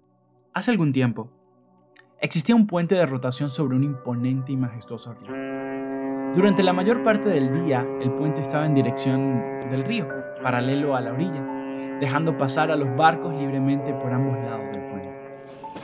Hace 0.55 0.71
algún 0.71 0.93
tiempo, 0.93 1.33
existía 2.21 2.55
un 2.55 2.67
puente 2.67 2.95
de 2.95 3.05
rotación 3.05 3.51
sobre 3.51 3.77
un 3.77 3.85
imponente 3.85 4.53
y 4.53 4.57
majestuoso 4.57 5.13
río. 5.15 5.46
Durante 6.37 6.63
la 6.63 6.75
mayor 6.75 7.03
parte 7.03 7.31
del 7.31 7.65
día, 7.65 7.87
el 8.03 8.13
puente 8.13 8.43
estaba 8.43 8.67
en 8.67 8.75
dirección 8.75 9.69
del 9.71 9.83
río, 9.85 10.07
paralelo 10.43 10.95
a 10.95 11.01
la 11.01 11.15
orilla, 11.15 11.43
dejando 11.99 12.37
pasar 12.37 12.71
a 12.71 12.77
los 12.77 12.95
barcos 12.95 13.33
libremente 13.33 13.95
por 13.95 14.13
ambos 14.13 14.37
lados 14.45 14.71
del 14.71 14.83
puente. 14.83 15.19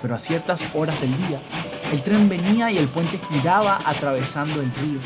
Pero 0.02 0.14
a 0.14 0.18
ciertas 0.18 0.62
horas 0.74 1.00
del 1.00 1.16
día, 1.26 1.40
el 1.90 2.02
tren 2.02 2.28
venía 2.28 2.70
y 2.70 2.76
el 2.76 2.88
puente 2.88 3.16
giraba 3.16 3.80
atravesando 3.86 4.60
el 4.60 4.70
río, 4.72 5.00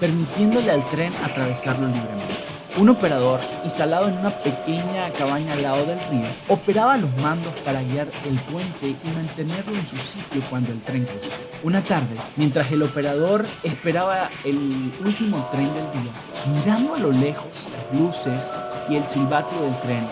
permitiéndole 0.00 0.72
al 0.72 0.84
tren 0.88 1.12
atravesarlo 1.24 1.86
libremente. 1.86 2.57
Un 2.78 2.90
operador, 2.90 3.40
instalado 3.64 4.06
en 4.06 4.16
una 4.18 4.30
pequeña 4.30 5.10
cabaña 5.18 5.54
al 5.54 5.62
lado 5.62 5.84
del 5.84 5.98
río, 6.10 6.28
operaba 6.46 6.96
los 6.96 7.12
mandos 7.16 7.52
para 7.64 7.82
guiar 7.82 8.08
el 8.24 8.38
puente 8.38 8.90
y 8.90 9.08
mantenerlo 9.16 9.74
en 9.74 9.84
su 9.84 9.96
sitio 9.96 10.40
cuando 10.48 10.70
el 10.70 10.80
tren 10.82 11.04
cruzaba. 11.04 11.34
Una 11.64 11.82
tarde, 11.82 12.14
mientras 12.36 12.70
el 12.70 12.82
operador 12.82 13.46
esperaba 13.64 14.30
el 14.44 14.92
último 15.04 15.48
tren 15.50 15.74
del 15.74 15.90
día, 15.90 16.12
mirando 16.54 16.94
a 16.94 16.98
lo 16.98 17.10
lejos 17.10 17.66
las 17.72 18.00
luces 18.00 18.52
y 18.88 18.94
el 18.94 19.04
silbato 19.04 19.60
del 19.60 19.80
tren, 19.80 20.06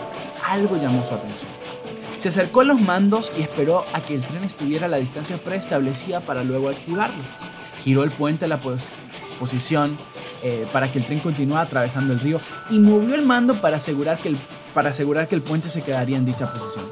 algo 0.49 0.75
llamó 0.75 1.05
su 1.05 1.13
atención. 1.13 1.49
Se 2.17 2.27
acercó 2.27 2.61
a 2.61 2.65
los 2.65 2.81
mandos 2.81 3.31
y 3.37 3.43
esperó 3.43 3.85
a 3.93 4.01
que 4.01 4.13
el 4.13 4.27
tren 4.27 4.43
estuviera 4.43 4.87
a 4.87 4.89
la 4.89 4.97
distancia 4.97 5.37
preestablecida 5.37 6.19
para 6.19 6.43
luego 6.43 6.67
activarlo. 6.67 7.23
Giró 7.81 8.03
el 8.03 8.11
puente 8.11 8.43
a 8.43 8.49
la 8.49 8.59
posición 9.39 9.97
eh, 10.43 10.67
para 10.71 10.91
que 10.91 10.99
el 10.99 11.05
tren 11.05 11.19
continuara 11.19 11.63
atravesando 11.63 12.13
el 12.13 12.19
río 12.19 12.39
y 12.69 12.79
movió 12.79 13.15
el 13.15 13.23
mando 13.23 13.59
para 13.59 13.77
asegurar, 13.77 14.17
que 14.17 14.29
el, 14.29 14.37
para 14.73 14.91
asegurar 14.91 15.27
que 15.27 15.35
el 15.35 15.41
puente 15.41 15.69
se 15.69 15.81
quedaría 15.81 16.17
en 16.17 16.25
dicha 16.25 16.51
posición. 16.51 16.85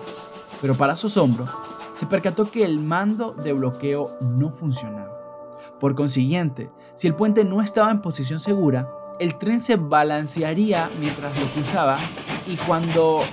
Pero 0.61 0.75
para 0.75 0.95
su 0.95 1.07
asombro, 1.07 1.47
se 1.93 2.07
percató 2.07 2.49
que 2.49 2.65
el 2.65 2.79
mando 2.79 3.33
de 3.33 3.53
bloqueo 3.53 4.17
no 4.21 4.51
funcionaba. 4.51 5.15
Por 5.79 5.95
consiguiente, 5.95 6.69
si 6.95 7.07
el 7.07 7.15
puente 7.15 7.43
no 7.43 7.61
estaba 7.61 7.91
en 7.91 8.01
posición 8.01 8.39
segura, 8.39 8.89
el 9.19 9.35
tren 9.35 9.61
se 9.61 9.75
balancearía 9.77 10.89
mientras 10.99 11.37
lo 11.39 11.47
cruzaba 11.47 11.97
y 12.47 12.55
cuando 12.57 13.23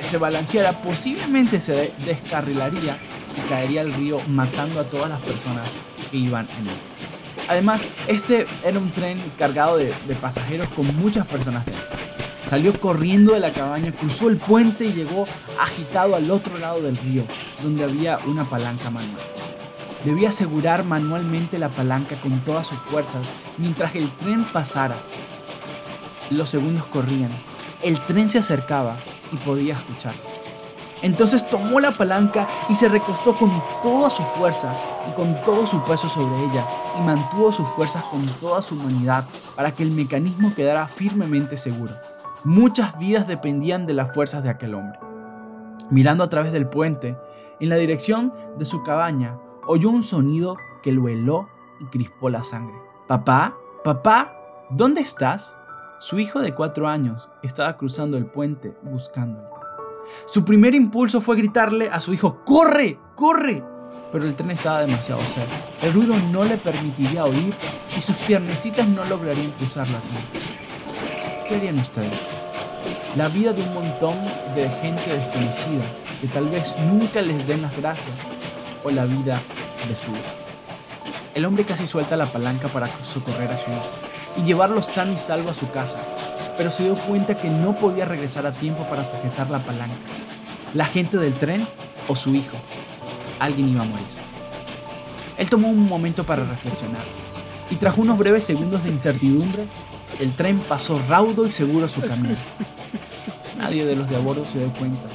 se 0.00 0.18
balanceara 0.18 0.80
posiblemente 0.82 1.60
se 1.60 1.92
descarrilaría 2.04 2.98
y 3.36 3.48
caería 3.48 3.82
al 3.82 3.92
río 3.92 4.18
matando 4.28 4.80
a 4.80 4.84
todas 4.84 5.08
las 5.08 5.20
personas 5.20 5.72
que 6.10 6.16
iban 6.16 6.46
en 6.58 6.68
él. 6.68 7.19
Además, 7.50 7.84
este 8.06 8.46
era 8.62 8.78
un 8.78 8.92
tren 8.92 9.20
cargado 9.36 9.76
de, 9.76 9.92
pasajeros 10.20 10.68
con 10.68 10.86
muchas 10.96 11.26
personas 11.26 11.66
dentro. 11.66 11.84
Salió 12.48 12.78
corriendo 12.78 13.32
de 13.32 13.40
la 13.40 13.50
cabaña, 13.50 13.90
cruzó 13.90 14.28
el 14.28 14.36
puente 14.36 14.84
y 14.84 14.92
llegó 14.92 15.26
agitado 15.58 16.14
al 16.14 16.30
otro 16.30 16.58
lado 16.58 16.80
del 16.80 16.96
río, 16.96 17.24
donde 17.60 17.82
había 17.82 18.20
una 18.26 18.44
palanca 18.44 18.90
manual. 18.90 19.20
Debía 20.04 20.28
asegurar 20.28 20.84
manualmente 20.84 21.58
la 21.58 21.70
palanca 21.70 22.14
con 22.20 22.38
todas 22.44 22.68
sus 22.68 22.78
fuerzas 22.78 23.32
mientras 23.58 23.96
el 23.96 24.08
tren 24.12 24.44
pasara. 24.44 24.96
Los 26.30 26.50
segundos 26.50 26.86
corrían, 26.86 27.32
el 27.82 27.98
tren 28.02 28.30
se 28.30 28.38
acercaba 28.38 28.96
y 29.32 29.36
podía 29.38 29.74
escuchar. 29.74 30.14
Entonces 31.02 31.50
tomó 31.50 31.80
la 31.80 31.90
palanca 31.90 32.46
y 32.68 32.76
se 32.76 32.88
recostó 32.88 33.34
con 33.34 33.50
toda 33.82 34.08
su 34.08 34.22
fuerza 34.22 34.72
y 35.10 35.14
con 35.16 35.34
todo 35.42 35.66
su 35.66 35.82
peso 35.82 36.08
sobre 36.08 36.44
ella 36.44 36.64
y 37.00 37.02
mantuvo 37.02 37.52
sus 37.52 37.66
fuerzas 37.68 38.04
con 38.04 38.26
toda 38.40 38.62
su 38.62 38.74
humanidad 38.74 39.26
para 39.56 39.74
que 39.74 39.82
el 39.82 39.90
mecanismo 39.90 40.54
quedara 40.54 40.86
firmemente 40.88 41.56
seguro. 41.56 41.94
Muchas 42.44 42.98
vidas 42.98 43.26
dependían 43.26 43.86
de 43.86 43.94
las 43.94 44.14
fuerzas 44.14 44.42
de 44.42 44.50
aquel 44.50 44.74
hombre. 44.74 44.98
Mirando 45.90 46.24
a 46.24 46.28
través 46.28 46.52
del 46.52 46.68
puente, 46.68 47.18
en 47.58 47.68
la 47.68 47.76
dirección 47.76 48.32
de 48.56 48.64
su 48.64 48.82
cabaña, 48.82 49.38
oyó 49.66 49.90
un 49.90 50.02
sonido 50.02 50.56
que 50.82 50.92
lo 50.92 51.08
heló 51.08 51.48
y 51.80 51.86
crispó 51.86 52.30
la 52.30 52.42
sangre. 52.42 52.78
Papá, 53.06 53.56
papá, 53.82 54.36
¿dónde 54.70 55.00
estás? 55.00 55.58
Su 55.98 56.18
hijo 56.18 56.40
de 56.40 56.54
cuatro 56.54 56.88
años 56.88 57.28
estaba 57.42 57.76
cruzando 57.76 58.16
el 58.16 58.26
puente 58.26 58.76
buscándolo. 58.82 59.50
Su 60.26 60.44
primer 60.44 60.74
impulso 60.74 61.20
fue 61.20 61.36
gritarle 61.36 61.90
a 61.90 62.00
su 62.00 62.14
hijo, 62.14 62.42
¡corre! 62.44 62.98
¡corre! 63.14 63.62
Pero 64.12 64.24
el 64.24 64.34
tren 64.34 64.50
estaba 64.50 64.80
demasiado 64.80 65.20
cerca. 65.26 65.54
El 65.82 65.92
ruido 65.92 66.16
no 66.32 66.44
le 66.44 66.56
permitiría 66.56 67.24
oír 67.24 67.54
y 67.96 68.00
sus 68.00 68.16
piernecitas 68.16 68.86
no 68.88 69.04
lograrían 69.04 69.52
cruzar 69.52 69.88
la 69.88 70.00
tierra. 70.00 71.46
¿Qué 71.46 71.56
harían 71.56 71.78
ustedes? 71.78 72.18
La 73.16 73.28
vida 73.28 73.52
de 73.52 73.62
un 73.62 73.74
montón 73.74 74.16
de 74.54 74.68
gente 74.68 75.12
desconocida 75.12 75.82
que 76.20 76.28
tal 76.28 76.48
vez 76.48 76.78
nunca 76.80 77.22
les 77.22 77.46
den 77.46 77.62
las 77.62 77.76
gracias 77.76 78.14
o 78.84 78.90
la 78.90 79.04
vida 79.04 79.40
de 79.88 79.96
su 79.96 80.10
hijo. 80.10 80.20
El 81.34 81.44
hombre 81.44 81.64
casi 81.64 81.86
suelta 81.86 82.16
la 82.16 82.26
palanca 82.26 82.68
para 82.68 82.88
socorrer 83.02 83.50
a 83.50 83.56
su 83.56 83.70
hijo 83.70 83.88
y 84.36 84.42
llevarlo 84.42 84.82
sano 84.82 85.12
y 85.12 85.16
salvo 85.16 85.50
a 85.50 85.54
su 85.54 85.70
casa, 85.70 85.98
pero 86.56 86.70
se 86.70 86.84
dio 86.84 86.94
cuenta 86.94 87.34
que 87.34 87.48
no 87.48 87.74
podía 87.74 88.04
regresar 88.04 88.46
a 88.46 88.52
tiempo 88.52 88.84
para 88.88 89.04
sujetar 89.04 89.50
la 89.50 89.60
palanca. 89.60 89.96
La 90.74 90.84
gente 90.84 91.18
del 91.18 91.34
tren 91.34 91.66
o 92.08 92.14
su 92.14 92.34
hijo. 92.34 92.56
Alguien 93.40 93.70
iba 93.70 93.82
a 93.82 93.86
morir. 93.86 94.06
Él 95.36 95.50
tomó 95.50 95.68
un 95.68 95.88
momento 95.88 96.24
para 96.24 96.44
reflexionar 96.44 97.02
y 97.70 97.76
tras 97.76 97.96
unos 97.98 98.18
breves 98.18 98.44
segundos 98.44 98.82
de 98.82 98.90
incertidumbre, 98.90 99.66
el 100.18 100.32
tren 100.34 100.58
pasó 100.58 101.00
raudo 101.08 101.46
y 101.46 101.52
seguro 101.52 101.88
su 101.88 102.02
camino. 102.02 102.36
Nadie 103.56 103.84
de 103.84 103.94
los 103.94 104.08
de 104.10 104.16
a 104.16 104.18
bordo 104.18 104.44
se 104.44 104.58
dio 104.58 104.72
cuenta 104.72 105.08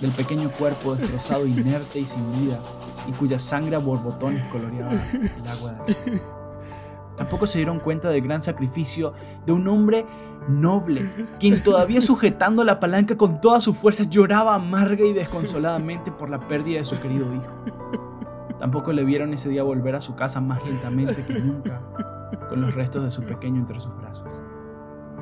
del 0.00 0.10
pequeño 0.10 0.50
cuerpo 0.50 0.96
destrozado, 0.96 1.46
inerte 1.46 2.00
y 2.00 2.04
sin 2.04 2.28
vida, 2.40 2.60
y 3.08 3.12
cuya 3.12 3.38
sangre 3.38 3.76
a 3.76 3.78
borbotones 3.78 4.42
coloreaba 4.50 4.92
el 4.92 5.48
agua 5.48 5.72
de 5.72 5.92
arriba. 5.92 6.22
Tampoco 7.16 7.46
se 7.46 7.58
dieron 7.58 7.78
cuenta 7.78 8.10
del 8.10 8.22
gran 8.22 8.42
sacrificio 8.42 9.12
de 9.46 9.52
un 9.52 9.68
hombre 9.68 10.04
noble, 10.48 11.08
quien 11.38 11.62
todavía 11.62 12.00
sujetando 12.02 12.64
la 12.64 12.80
palanca 12.80 13.16
con 13.16 13.40
todas 13.40 13.62
sus 13.62 13.76
fuerzas 13.76 14.10
lloraba 14.10 14.54
amarga 14.54 15.04
y 15.04 15.12
desconsoladamente 15.12 16.12
por 16.12 16.30
la 16.30 16.46
pérdida 16.46 16.78
de 16.78 16.84
su 16.84 17.00
querido 17.00 17.32
hijo. 17.34 17.52
Tampoco 18.58 18.92
le 18.92 19.04
vieron 19.04 19.32
ese 19.32 19.48
día 19.48 19.62
volver 19.62 19.96
a 19.96 20.00
su 20.00 20.14
casa 20.14 20.40
más 20.40 20.64
lentamente 20.64 21.24
que 21.24 21.34
nunca, 21.34 21.82
con 22.48 22.60
los 22.60 22.74
restos 22.74 23.02
de 23.02 23.10
su 23.10 23.24
pequeño 23.24 23.58
entre 23.58 23.80
sus 23.80 23.96
brazos, 23.96 24.28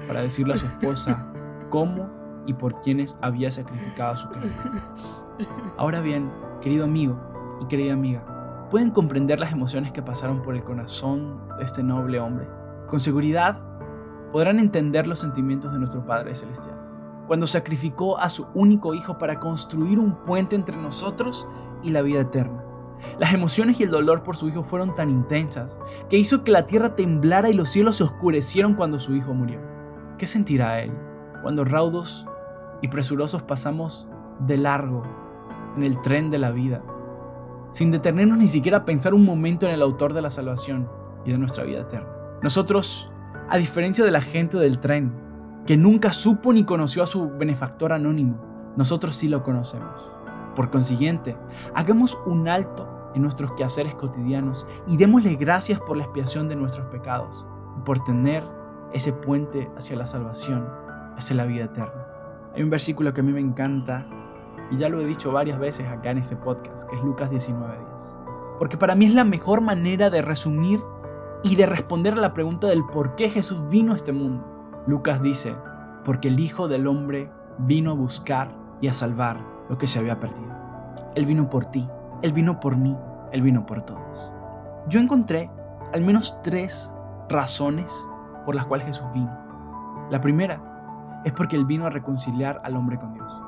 para 0.07 0.21
decirle 0.21 0.55
a 0.55 0.57
su 0.59 0.67
esposa 0.67 1.27
cómo 1.71 2.11
y 2.47 2.55
por 2.55 2.81
quienes 2.81 3.19
había 3.23 3.51
sacrificado 3.51 4.13
a 4.13 4.17
su 4.17 4.29
querido 4.31 4.53
hijo. 4.53 5.47
Ahora 5.79 6.01
bien, 6.01 6.31
querido 6.61 6.85
amigo 6.85 7.19
y 7.63 7.67
querida 7.67 7.95
amiga, 7.95 8.69
¿pueden 8.71 8.91
comprender 8.91 9.41
las 9.41 9.53
emociones 9.53 9.93
que 9.93 10.03
pasaron 10.03 10.43
por 10.43 10.55
el 10.55 10.63
corazón 10.63 11.41
de 11.57 11.65
este 11.65 11.83
noble 11.83 12.21
hombre? 12.21 12.47
Con 12.89 13.01
seguridad, 13.01 13.63
podrán 14.33 14.61
entender 14.61 15.07
los 15.07 15.19
sentimientos 15.19 15.73
de 15.73 15.79
nuestro 15.79 16.05
Padre 16.05 16.35
Celestial, 16.35 16.79
cuando 17.27 17.47
sacrificó 17.47 18.19
a 18.19 18.29
su 18.29 18.47
único 18.55 18.95
Hijo 18.95 19.19
para 19.19 19.41
construir 19.41 19.99
un 19.99 20.23
puente 20.23 20.57
entre 20.57 20.77
nosotros 20.77 21.49
y 21.83 21.91
la 21.91 22.03
vida 22.03 22.21
eterna. 22.21 22.65
Las 23.19 23.33
emociones 23.33 23.81
y 23.81 23.85
el 23.85 23.91
dolor 23.91 24.23
por 24.23 24.37
su 24.37 24.49
hijo 24.49 24.63
fueron 24.63 24.95
tan 24.95 25.11
intensas 25.11 25.81
que 26.09 26.19
hizo 26.19 26.45
que 26.45 26.53
la 26.53 26.67
tierra 26.67 26.97
temblara 26.97 27.49
y 27.51 27.55
los 27.55 27.71
cielos 27.71 27.97
se 27.97 28.05
oscurecieron 28.05 28.75
cuando 28.75 28.99
su 28.99 29.15
hijo 29.15 29.35
murió. 29.35 29.61
¿Qué 30.19 30.27
sentirá 30.27 30.81
él 30.81 30.93
cuando 31.43 31.65
raudos 31.65 32.27
y 32.83 32.89
presurosos 32.89 33.43
pasamos 33.43 34.11
de 34.41 34.59
largo 34.59 35.03
en 35.77 35.85
el 35.85 36.01
tren 36.01 36.31
de 36.31 36.39
la 36.39 36.51
vida, 36.51 36.83
sin 37.71 37.91
detenernos 37.91 38.39
ni 38.39 38.49
siquiera 38.49 38.79
a 38.79 38.85
pensar 38.85 39.15
un 39.15 39.25
momento 39.25 39.67
en 39.67 39.73
el 39.73 39.83
autor 39.83 40.13
de 40.13 40.23
la 40.23 40.31
salvación 40.31 40.91
y 41.25 41.33
de 41.33 41.39
nuestra 41.39 41.65
vida 41.65 41.81
eterna? 41.81 42.09
Nosotros, 42.43 43.11
a 43.51 43.59
diferencia 43.59 44.05
de 44.05 44.13
la 44.13 44.21
gente 44.21 44.57
del 44.59 44.79
tren, 44.79 45.13
que 45.67 45.77
nunca 45.77 46.13
supo 46.13 46.53
ni 46.53 46.63
conoció 46.65 47.03
a 47.03 47.07
su 47.07 47.31
benefactor 47.31 47.93
anónimo, 47.93 48.73
nosotros 48.77 49.17
sí 49.17 49.29
lo 49.29 49.43
conocemos. 49.43 50.17
Por 50.55 50.71
consiguiente, 50.71 51.37
hagamos 51.75 52.23
un 52.27 52.47
alto 52.47 53.11
en 53.15 53.23
nuestros 53.23 53.53
quehaceres 53.53 53.97
cotidianos 53.97 54.69
y 54.87 54.97
démosle 54.97 55.35
gracias 55.35 55.81
por 55.81 55.97
la 55.97 56.05
expiación 56.05 56.49
de 56.49 56.55
nuestros 56.55 56.87
pecados 56.87 57.45
y 57.77 57.83
por 57.83 57.99
tener 58.05 58.45
ese 58.93 59.13
puente 59.13 59.69
hacia 59.77 59.97
la 59.97 60.07
salvación, 60.07 60.69
hacia 61.17 61.35
la 61.35 61.45
vida 61.45 61.65
eterna. 61.65 62.07
Hay 62.55 62.63
un 62.63 62.71
versículo 62.71 63.13
que 63.13 63.21
a 63.21 63.25
mí 63.25 63.33
me 63.33 63.41
encanta 63.41 64.07
y 64.71 64.77
ya 64.77 64.89
lo 64.89 65.01
he 65.01 65.07
dicho 65.07 65.33
varias 65.33 65.59
veces 65.59 65.89
acá 65.89 66.13
en 66.13 66.19
este 66.19 66.37
podcast, 66.37 66.89
que 66.89 66.95
es 66.95 67.03
Lucas 67.03 67.31
19:10. 67.31 68.17
Porque 68.61 68.77
para 68.77 68.95
mí 68.95 69.07
es 69.07 69.15
la 69.15 69.25
mejor 69.25 69.61
manera 69.61 70.09
de 70.09 70.23
resumir 70.23 70.81
y 71.43 71.57
de 71.57 71.67
responder 71.67 72.15
a 72.15 72.19
la 72.19 72.35
pregunta 72.35 72.67
del 72.67 72.85
por 72.85 73.15
qué 73.15 73.29
Jesús 73.29 73.67
vino 73.71 73.93
a 73.93 73.97
este 73.97 74.13
mundo. 74.13 74.83
Lucas 74.87 75.23
dice, 75.23 75.57
porque 76.05 76.29
el 76.29 76.41
Hijo 76.41 76.69
del 76.69 76.87
Hombre 76.87 77.31
vino 77.59 77.91
a 77.91 77.95
buscar 77.95 78.55
y 78.81 78.89
a 78.89 78.93
salvar 78.93 79.45
lo 79.69 79.79
que 79.79 79.87
se 79.87 79.99
había 79.99 80.19
perdido. 80.19 80.55
Él 81.15 81.27
vino 81.27 81.49
por 81.49 81.65
ti, 81.65 81.89
Él 82.23 82.33
vino 82.33 82.61
por 82.61 82.77
mí, 82.77 82.97
Él 83.33 83.43
vino 83.43 83.67
por 83.67 83.83
todos. 83.83 84.33
Yo 84.89 85.01
encontré 85.01 85.51
al 85.93 86.03
menos 86.03 86.41
tres 86.43 86.95
razones 87.29 88.09
por 88.45 88.55
las 88.55 88.67
cuales 88.67 88.87
Jesús 88.87 89.07
vino. 89.13 89.31
La 90.11 90.21
primera 90.21 91.21
es 91.25 91.33
porque 91.33 91.57
Él 91.57 91.65
vino 91.65 91.87
a 91.87 91.91
reconciliar 91.91 92.61
al 92.65 92.77
hombre 92.77 92.99
con 92.99 93.15
Dios. 93.15 93.41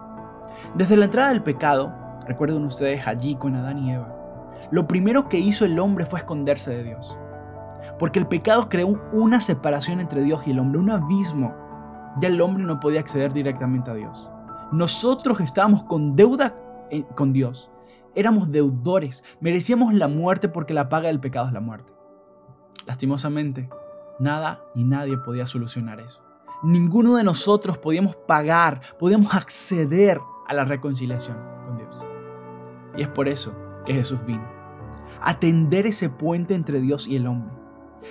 Desde 0.75 0.97
la 0.97 1.07
entrada 1.07 1.31
del 1.31 1.43
pecado, 1.43 1.93
recuerden 2.27 2.65
ustedes 2.65 3.07
allí 3.07 3.37
con 3.37 3.57
Adán 3.57 3.79
y 3.79 3.93
Eva, 3.93 4.15
lo 4.71 4.87
primero 4.87 5.29
que 5.29 5.39
hizo 5.39 5.65
el 5.65 5.79
hombre 5.79 6.07
fue 6.07 6.21
esconderse 6.21 6.75
de 6.75 6.85
Dios. 6.85 7.19
Porque 7.99 8.19
el 8.19 8.27
pecado 8.27 8.69
creó 8.69 9.01
una 9.13 9.41
separación 9.41 10.01
entre 10.01 10.23
Dios 10.23 10.47
y 10.47 10.51
el 10.51 10.59
hombre, 10.59 10.81
un 10.81 10.91
abismo. 10.91 11.55
Ya 12.21 12.29
el 12.29 12.41
hombre 12.41 12.65
no 12.65 12.81
podía 12.81 13.01
acceder 13.01 13.33
directamente 13.33 13.91
a 13.91 13.95
Dios. 13.95 14.29
Nosotros 14.73 15.41
estábamos 15.41 15.85
con 15.85 16.17
deuda 16.17 16.55
eh, 16.91 17.05
con 17.15 17.33
Dios. 17.33 17.71
Éramos 18.15 18.53
deudores, 18.53 19.25
merecíamos 19.41 19.95
la 19.95 20.09
muerte 20.09 20.49
porque 20.49 20.75
la 20.75 20.89
paga 20.89 21.09
del 21.09 21.21
pecado 21.21 21.47
es 21.47 21.53
la 21.53 21.61
muerte. 21.61 21.95
Lastimosamente, 22.87 23.71
nada 24.19 24.65
ni 24.75 24.85
nadie 24.85 25.17
podía 25.17 25.47
solucionar 25.47 26.01
eso. 26.01 26.23
Ninguno 26.63 27.17
de 27.17 27.25
nosotros 27.25 27.79
podíamos 27.79 28.17
pagar, 28.17 28.81
podíamos 28.99 29.35
acceder 29.35 30.21
a 30.47 30.55
la 30.55 30.65
reconciliación 30.65 31.39
con 31.65 31.79
Dios. 31.79 32.01
Y 32.97 33.03
es 33.03 33.09
por 33.09 33.29
eso 33.29 33.57
que 33.87 33.95
Jesús 33.95 34.25
vino, 34.27 34.47
a 35.21 35.39
tender 35.39 35.87
ese 35.87 36.11
puente 36.11 36.55
entre 36.55 36.81
Dios 36.81 37.09
y 37.09 37.17
el 37.17 37.27
hombre. 37.27 37.62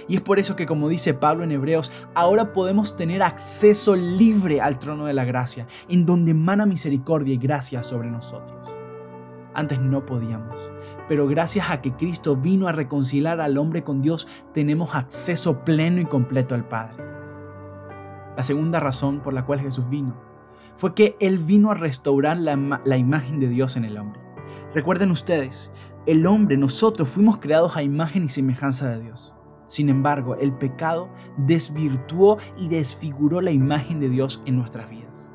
Y 0.08 0.16
es 0.16 0.22
por 0.22 0.40
eso 0.40 0.56
que, 0.56 0.66
como 0.66 0.90
dice 0.90 1.14
Pablo 1.14 1.44
en 1.44 1.52
Hebreos, 1.52 2.08
ahora 2.14 2.54
podemos 2.54 2.96
tener 2.98 3.24
acceso 3.24 3.96
libre 3.96 4.62
al 4.62 4.80
trono 4.80 5.06
de 5.06 5.14
la 5.14 5.26
gracia, 5.26 5.68
en 5.90 6.06
donde 6.06 6.32
emana 6.32 6.66
misericordia 6.66 7.34
y 7.34 7.38
gracia 7.38 7.84
sobre 7.84 8.10
nosotros. 8.10 8.70
Antes 9.54 9.82
no 9.82 10.06
podíamos, 10.06 10.72
pero 11.10 11.28
gracias 11.28 11.72
a 11.72 11.82
que 11.82 11.94
Cristo 11.94 12.38
vino 12.38 12.68
a 12.68 12.72
reconciliar 12.72 13.42
al 13.42 13.58
hombre 13.58 13.84
con 13.84 14.02
Dios, 14.02 14.46
tenemos 14.54 14.96
acceso 14.96 15.66
pleno 15.66 16.00
y 16.00 16.06
completo 16.06 16.56
al 16.56 16.68
Padre. 16.68 17.04
La 18.38 18.46
segunda 18.46 18.80
razón 18.80 19.20
por 19.22 19.34
la 19.34 19.46
cual 19.46 19.60
Jesús 19.60 19.90
vino 19.90 20.16
fue 20.78 20.96
que 20.96 21.18
Él 21.20 21.38
vino 21.38 21.70
a 21.70 21.76
restaurar 21.76 22.38
la, 22.38 22.82
la 22.86 22.98
imagen 22.98 23.42
de 23.42 23.50
Dios 23.50 23.76
en 23.76 23.84
el 23.84 23.98
hombre. 23.98 24.22
Recuerden 24.74 25.12
ustedes, 25.12 25.72
el 26.06 26.26
hombre, 26.26 26.56
nosotros 26.56 27.10
fuimos 27.10 27.38
creados 27.38 27.76
a 27.76 27.84
imagen 27.84 28.24
y 28.24 28.30
semejanza 28.30 28.90
de 28.90 29.02
Dios. 29.02 29.34
Sin 29.72 29.88
embargo, 29.88 30.36
el 30.36 30.52
pecado 30.52 31.10
desvirtuó 31.38 32.38
y 32.58 32.68
desfiguró 32.68 33.40
la 33.40 33.52
imagen 33.52 34.02
de 34.02 34.10
Dios 34.10 34.44
en 34.46 34.58
nuestras 34.58 34.90
vidas. 34.90 35.32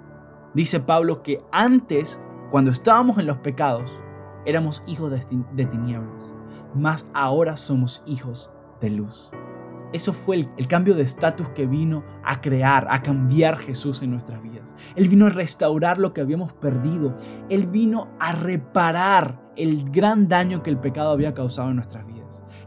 Dice 0.52 0.78
Pablo 0.78 1.22
que 1.22 1.42
antes, 1.52 2.22
cuando 2.50 2.70
estábamos 2.70 3.16
en 3.16 3.24
los 3.24 3.38
pecados, 3.38 4.02
éramos 4.44 4.82
hijos 4.86 5.10
de 5.10 5.64
tinieblas, 5.64 6.34
mas 6.74 7.08
ahora 7.14 7.56
somos 7.56 8.02
hijos 8.06 8.52
de 8.78 8.90
luz. 8.90 9.30
Eso 9.94 10.12
fue 10.12 10.36
el, 10.36 10.50
el, 10.58 10.68
cambio 10.68 10.94
de 10.94 11.02
estatus 11.02 11.48
que 11.48 11.66
vino 11.66 12.04
a 12.22 12.42
crear, 12.42 12.88
a 12.90 13.00
cambiar 13.02 13.56
Jesús 13.56 14.02
en 14.02 14.10
nuestras 14.10 14.42
vidas. 14.42 14.76
Él 14.96 15.08
vino 15.08 15.24
a 15.24 15.30
restaurar 15.30 15.96
lo 15.96 16.12
que 16.12 16.20
habíamos 16.20 16.52
perdido. 16.52 17.14
Él 17.48 17.68
vino 17.68 18.10
a 18.20 18.32
reparar 18.32 19.50
el 19.56 19.90
gran 19.90 20.28
daño 20.28 20.62
que 20.62 20.68
el 20.68 20.78
pecado 20.78 21.12
había 21.12 21.32
causado 21.32 21.70
en 21.70 21.76
nuestras 21.76 22.04
vidas. 22.06 22.15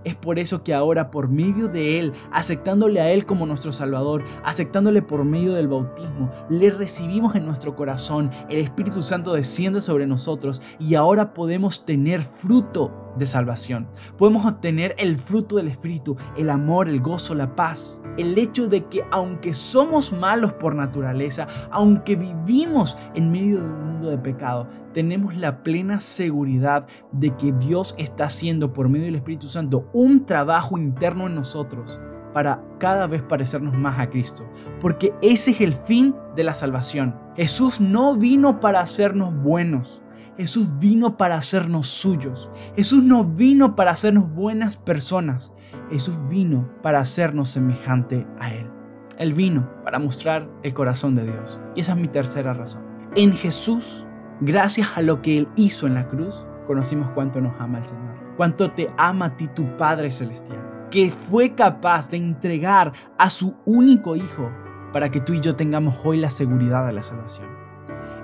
Es 0.04 0.16
por 0.16 0.40
eso 0.40 0.64
que 0.64 0.74
ahora 0.74 1.12
por 1.12 1.30
medio 1.30 1.68
de 1.68 2.00
Él, 2.00 2.14
aceptándole 2.32 3.02
a 3.02 3.12
Él 3.12 3.26
como 3.26 3.46
nuestro 3.46 3.72
Salvador, 3.72 4.24
aceptándole 4.44 5.02
por 5.02 5.26
medio 5.26 5.54
del 5.54 5.68
bautismo, 5.68 6.30
le 6.50 6.72
recibimos 6.72 7.36
en 7.36 7.46
nuestro 7.46 7.76
corazón, 7.76 8.30
el 8.50 8.60
Espíritu 8.60 9.02
Santo 9.02 9.34
desciende 9.34 9.82
sobre 9.82 10.08
nosotros 10.08 10.62
y 10.80 10.96
ahora 10.96 11.34
podemos 11.34 11.86
tener 11.86 12.22
fruto 12.22 13.09
de 13.20 13.26
salvación. 13.26 13.88
Podemos 14.18 14.46
obtener 14.46 14.96
el 14.98 15.18
fruto 15.18 15.58
del 15.58 15.68
Espíritu, 15.68 16.18
el 16.38 16.50
amor, 16.50 16.90
el 16.90 17.02
gozo, 17.02 17.36
la 17.36 17.56
paz. 17.56 18.02
El 18.18 18.38
hecho 18.38 18.68
de 18.68 18.86
que 18.86 19.04
aunque 19.12 19.54
somos 19.54 20.14
malos 20.14 20.54
por 20.54 20.76
naturaleza, 20.76 21.48
aunque 21.72 22.16
vivimos 22.16 22.98
en 23.14 23.32
medio 23.32 23.62
de 23.62 23.74
un 23.74 23.86
mundo 23.86 24.10
de 24.10 24.18
pecado, 24.18 24.68
tenemos 24.94 25.36
la 25.36 25.62
plena 25.62 26.00
seguridad 26.00 26.88
de 27.12 27.36
que 27.36 27.52
Dios 27.52 27.96
está 27.98 28.26
haciendo 28.26 28.74
por 28.74 28.90
medio 28.90 29.06
del 29.06 29.16
Espíritu 29.16 29.48
Santo 29.48 29.90
un 29.94 30.26
trabajo 30.26 30.78
interno 30.78 31.28
en 31.28 31.36
nosotros 31.36 32.00
para 32.34 32.64
cada 32.80 33.08
vez 33.08 33.22
parecernos 33.24 33.74
más 33.74 34.00
a 34.00 34.10
Cristo, 34.10 34.50
porque 34.80 35.14
ese 35.22 35.52
es 35.52 35.62
el 35.62 35.74
fin 35.74 36.16
de 36.36 36.44
la 36.44 36.54
salvación. 36.54 37.16
Jesús 37.36 37.82
no 37.82 38.16
vino 38.16 38.60
para 38.60 38.82
hacernos 38.82 39.34
buenos, 39.36 40.02
Jesús 40.40 40.80
vino 40.80 41.18
para 41.18 41.36
hacernos 41.36 41.88
suyos. 41.88 42.50
Jesús 42.76 43.04
no 43.04 43.24
vino 43.24 43.76
para 43.76 43.92
hacernos 43.92 44.32
buenas 44.32 44.78
personas. 44.78 45.54
Jesús 45.92 46.30
vino 46.30 46.68
para 46.82 47.00
hacernos 47.00 47.50
semejante 47.50 48.26
a 48.40 48.52
Él. 48.52 48.72
Él 49.20 49.34
vino 49.34 49.70
para 49.84 50.00
mostrar 50.00 50.50
el 50.64 50.74
corazón 50.74 51.14
de 51.14 51.26
Dios. 51.26 51.60
Y 51.76 51.82
esa 51.82 51.92
es 51.92 52.00
mi 52.00 52.08
tercera 52.08 52.54
razón. 52.54 52.84
En 53.16 53.34
Jesús, 53.34 54.08
gracias 54.42 54.88
a 54.96 55.02
lo 55.02 55.22
que 55.22 55.38
Él 55.38 55.50
hizo 55.56 55.86
en 55.86 55.94
la 55.94 56.08
cruz, 56.08 56.48
conocimos 56.66 57.12
cuánto 57.12 57.40
nos 57.42 57.60
ama 57.60 57.78
el 57.78 57.84
Señor 57.84 58.10
cuánto 58.40 58.72
te 58.72 58.90
ama 58.98 59.26
a 59.26 59.36
ti 59.36 59.50
tu 59.50 59.76
Padre 59.76 60.10
Celestial, 60.12 60.88
que 60.90 61.10
fue 61.12 61.56
capaz 61.56 62.10
de 62.10 62.16
entregar 62.16 62.94
a 63.18 63.30
su 63.30 63.58
único 63.66 64.16
Hijo 64.16 64.50
para 64.94 65.12
que 65.12 65.20
tú 65.20 65.34
y 65.34 65.42
yo 65.42 65.58
tengamos 65.58 66.06
hoy 66.06 66.20
la 66.22 66.30
seguridad 66.30 66.88
de 66.88 66.94
la 66.94 67.04
salvación. 67.04 67.69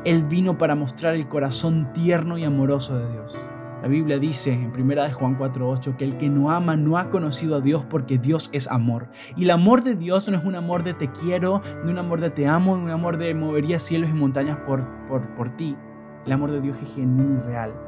Él 0.05 0.23
vino 0.23 0.57
para 0.59 0.75
mostrar 0.75 1.15
el 1.15 1.27
corazón 1.27 1.91
tierno 1.91 2.37
y 2.37 2.43
amoroso 2.43 2.95
de 2.97 3.11
Dios. 3.11 3.39
La 3.81 3.87
Biblia 3.87 4.19
dice 4.19 4.53
en 4.53 4.71
1 4.71 5.11
Juan 5.11 5.37
4:8 5.37 5.97
que 5.97 6.05
el 6.05 6.17
que 6.17 6.29
no 6.29 6.51
ama 6.51 6.77
no 6.77 6.99
ha 6.99 7.09
conocido 7.09 7.55
a 7.55 7.61
Dios 7.61 7.85
porque 7.89 8.19
Dios 8.19 8.51
es 8.53 8.67
amor. 8.69 9.09
Y 9.35 9.45
el 9.45 9.51
amor 9.51 9.83
de 9.83 9.95
Dios 9.95 10.29
no 10.29 10.37
es 10.37 10.45
un 10.45 10.55
amor 10.55 10.83
de 10.83 10.93
te 10.93 11.11
quiero, 11.11 11.59
de 11.83 11.91
un 11.91 11.97
amor 11.97 12.21
de 12.21 12.29
te 12.29 12.47
amo, 12.47 12.77
de 12.77 12.83
un 12.83 12.91
amor 12.91 13.17
de 13.17 13.33
movería 13.33 13.79
cielos 13.79 14.11
y 14.11 14.13
montañas 14.13 14.57
por, 14.65 14.87
por, 15.07 15.33
por 15.33 15.49
ti. 15.49 15.75
El 16.23 16.31
amor 16.31 16.51
de 16.51 16.61
Dios 16.61 16.79
es 16.83 16.95
genuino 16.95 17.39
y 17.39 17.41
real. 17.41 17.84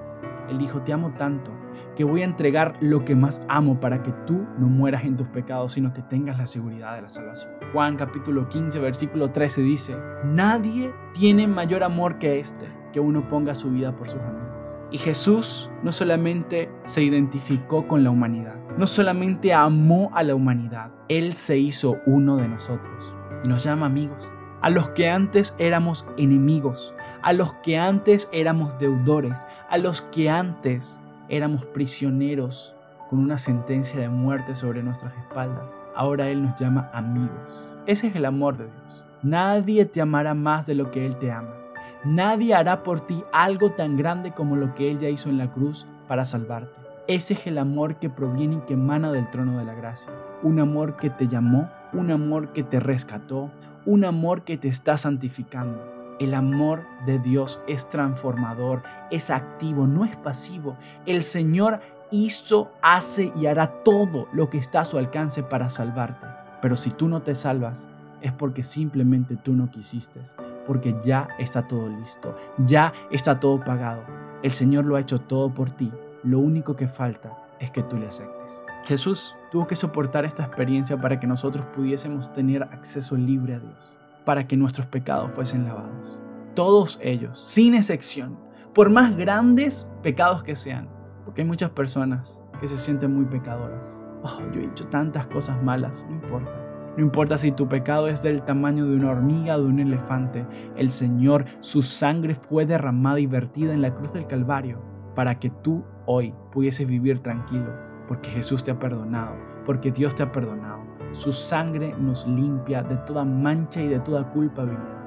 Él 0.50 0.58
dijo, 0.58 0.82
te 0.82 0.94
amo 0.94 1.14
tanto 1.18 1.52
que 1.96 2.04
voy 2.04 2.22
a 2.22 2.26
entregar 2.26 2.74
lo 2.80 3.04
que 3.04 3.16
más 3.16 3.44
amo 3.50 3.80
para 3.80 4.02
que 4.02 4.14
tú 4.26 4.48
no 4.58 4.68
mueras 4.68 5.04
en 5.04 5.18
tus 5.18 5.28
pecados, 5.28 5.74
sino 5.74 5.94
que 5.94 6.02
tengas 6.02 6.38
la 6.38 6.48
seguridad 6.48 6.96
de 6.96 7.02
la 7.02 7.10
salvación. 7.10 7.54
Juan 7.74 7.98
capítulo 7.98 8.48
15, 8.48 8.80
versículo 8.80 9.32
13 9.32 9.62
dice, 9.62 9.98
nadie 10.26 10.94
tiene 11.14 11.48
mayor 11.48 11.84
amor 11.84 12.18
que 12.18 12.40
este, 12.40 12.68
que 12.94 13.00
uno 13.00 13.28
ponga 13.28 13.56
su 13.56 13.72
vida 13.72 13.96
por 13.96 14.08
sus 14.08 14.22
amigos. 14.22 14.80
Y 14.92 14.98
Jesús 14.98 15.70
no 15.84 15.92
solamente 15.92 16.72
se 16.86 17.04
identificó 17.04 17.88
con 17.88 18.04
la 18.04 18.10
humanidad, 18.10 18.56
no 18.78 18.88
solamente 18.88 19.54
amó 19.54 20.10
a 20.14 20.24
la 20.24 20.34
humanidad, 20.34 20.92
Él 21.10 21.34
se 21.34 21.58
hizo 21.58 21.98
uno 22.06 22.38
de 22.38 22.48
nosotros 22.48 23.16
y 23.44 23.48
nos 23.48 23.64
llama 23.64 23.86
amigos 23.86 24.34
a 24.68 24.70
los 24.70 24.90
que 24.90 25.10
antes 25.10 25.56
éramos 25.60 26.06
enemigos, 26.18 26.94
a 27.22 27.32
los 27.32 27.54
que 27.54 27.78
antes 27.78 28.28
éramos 28.34 28.78
deudores, 28.78 29.48
a 29.70 29.78
los 29.78 30.02
que 30.02 30.30
antes 30.30 31.02
éramos 31.30 31.66
prisioneros 31.68 32.76
con 33.10 33.20
una 33.20 33.38
sentencia 33.38 34.02
de 34.02 34.10
muerte 34.10 34.56
sobre 34.56 34.84
nuestras 34.84 35.14
espaldas. 35.16 35.72
Ahora 35.96 36.28
Él 36.28 36.44
nos 36.44 36.60
llama 36.60 36.92
amigos. 36.92 37.66
Ese 37.86 38.08
es 38.08 38.18
el 38.18 38.26
amor 38.26 38.58
de 38.58 38.66
Dios. 38.66 39.06
Nadie 39.24 39.86
te 39.86 40.02
amará 40.02 40.34
más 40.34 40.66
de 40.66 40.76
lo 40.76 40.92
que 40.92 41.06
Él 41.06 41.16
te 41.16 41.32
ama. 41.32 41.56
Nadie 42.04 42.54
hará 42.54 42.84
por 42.84 43.00
ti 43.00 43.24
algo 43.32 43.70
tan 43.70 43.96
grande 43.96 44.34
como 44.34 44.58
lo 44.58 44.76
que 44.76 44.92
Él 44.92 45.00
ya 45.00 45.08
hizo 45.08 45.30
en 45.30 45.38
la 45.38 45.50
cruz 45.50 45.88
para 46.10 46.26
salvarte. 46.26 46.82
Ese 47.08 47.36
es 47.36 47.48
el 47.48 47.58
amor 47.58 48.00
que 48.00 48.10
proviene 48.10 48.58
y 48.58 48.66
que 48.66 48.74
emana 48.74 49.14
del 49.14 49.30
trono 49.30 49.60
de 49.60 49.64
la 49.64 49.76
gracia. 49.76 50.12
Un 50.44 50.60
amor 50.60 50.98
que 50.98 51.10
te 51.10 51.26
llamó, 51.26 51.72
un 51.94 52.12
amor 52.12 52.54
que 52.54 52.64
te 52.64 52.80
rescató, 52.80 53.52
un 53.86 54.06
amor 54.06 54.44
que 54.44 54.58
te 54.58 54.68
está 54.68 54.98
santificando. 54.98 55.96
El 56.20 56.34
amor 56.34 56.86
de 57.06 57.20
Dios 57.20 57.62
es 57.68 57.90
transformador, 57.90 58.84
es 59.12 59.30
activo, 59.30 59.88
no 59.88 60.04
es 60.04 60.18
pasivo. 60.18 60.76
El 61.06 61.24
Señor 61.24 61.80
hizo, 62.12 62.72
hace 62.82 63.32
y 63.36 63.46
hará 63.46 63.84
todo 63.84 64.28
lo 64.34 64.50
que 64.50 64.58
está 64.58 64.82
a 64.82 64.86
su 64.86 64.98
alcance 64.98 65.44
para 65.44 65.70
salvarte. 65.70 66.26
Pero 66.62 66.76
si 66.76 66.92
tú 66.92 67.08
no 67.08 67.22
te 67.22 67.36
salvas, 67.36 67.88
es 68.22 68.32
porque 68.32 68.64
simplemente 68.64 69.36
tú 69.36 69.54
no 69.54 69.70
quisiste, 69.70 70.22
porque 70.66 70.96
ya 71.04 71.28
está 71.38 71.68
todo 71.68 71.88
listo, 71.88 72.36
ya 72.58 72.92
está 73.12 73.40
todo 73.40 73.64
pagado. 73.64 74.04
El 74.44 74.52
Señor 74.52 74.86
lo 74.86 74.96
ha 74.96 75.02
hecho 75.02 75.20
todo 75.20 75.54
por 75.54 75.72
ti. 75.72 75.92
Lo 76.24 76.40
único 76.40 76.76
que 76.76 76.88
falta 76.88 77.38
es 77.60 77.72
que 77.72 77.84
tú 77.84 77.98
le 77.98 78.08
aceptes. 78.08 78.64
Jesús 78.88 79.36
tuvo 79.52 79.68
que 79.68 79.76
soportar 79.76 80.24
esta 80.24 80.46
experiencia 80.46 80.96
para 80.96 81.20
que 81.20 81.28
nosotros 81.28 81.66
pudiésemos 81.76 82.32
tener 82.32 82.64
acceso 82.64 83.18
libre 83.18 83.56
a 83.56 83.60
Dios, 83.60 83.98
para 84.24 84.48
que 84.48 84.56
nuestros 84.56 84.88
pecados 84.88 85.30
fuesen 85.34 85.66
lavados. 85.66 86.22
Todos 86.56 86.98
ellos, 87.04 87.38
sin 87.38 87.76
excepción, 87.76 88.40
por 88.74 88.90
más 88.90 89.18
grandes 89.18 89.90
pecados 90.02 90.42
que 90.42 90.56
sean, 90.56 90.88
porque 91.26 91.42
hay 91.42 91.48
muchas 91.48 91.72
personas 91.72 92.42
que 92.62 92.68
se 92.70 92.78
sienten 92.78 93.14
muy 93.14 93.26
pecadoras. 93.26 94.02
Oh, 94.24 94.50
yo 94.54 94.62
he 94.62 94.68
hecho 94.68 94.88
tantas 94.88 95.28
cosas 95.28 95.62
malas, 95.62 96.06
no 96.08 96.16
importa. 96.16 96.58
No 96.96 97.04
importa 97.04 97.38
si 97.38 97.52
tu 97.52 97.68
pecado 97.68 98.08
es 98.08 98.24
del 98.24 98.42
tamaño 98.42 98.86
de 98.86 98.96
una 98.96 99.12
hormiga 99.12 99.58
o 99.58 99.64
de 99.64 99.68
un 99.68 99.82
elefante, 99.82 100.48
el 100.78 100.90
Señor, 100.92 101.44
su 101.60 101.82
sangre 101.82 102.36
fue 102.36 102.66
derramada 102.66 103.20
y 103.20 103.28
vertida 103.28 103.74
en 103.74 103.82
la 103.82 103.94
cruz 103.94 104.14
del 104.14 104.28
Calvario 104.28 104.82
para 105.14 105.38
que 105.40 105.50
tú 105.50 105.84
hoy 106.06 106.34
pudieses 106.54 106.90
vivir 106.90 107.20
tranquilo, 107.20 107.87
porque 108.08 108.30
Jesús 108.30 108.64
te 108.64 108.72
ha 108.72 108.80
perdonado, 108.80 109.36
porque 109.66 109.92
Dios 109.92 110.16
te 110.16 110.24
ha 110.24 110.32
perdonado. 110.32 110.82
Su 111.12 111.32
sangre 111.32 111.96
nos 112.00 112.28
limpia 112.28 112.84
de 112.84 112.98
toda 112.98 113.26
mancha 113.26 113.82
y 113.82 113.88
de 113.88 114.00
toda 114.00 114.32
culpabilidad. 114.32 114.98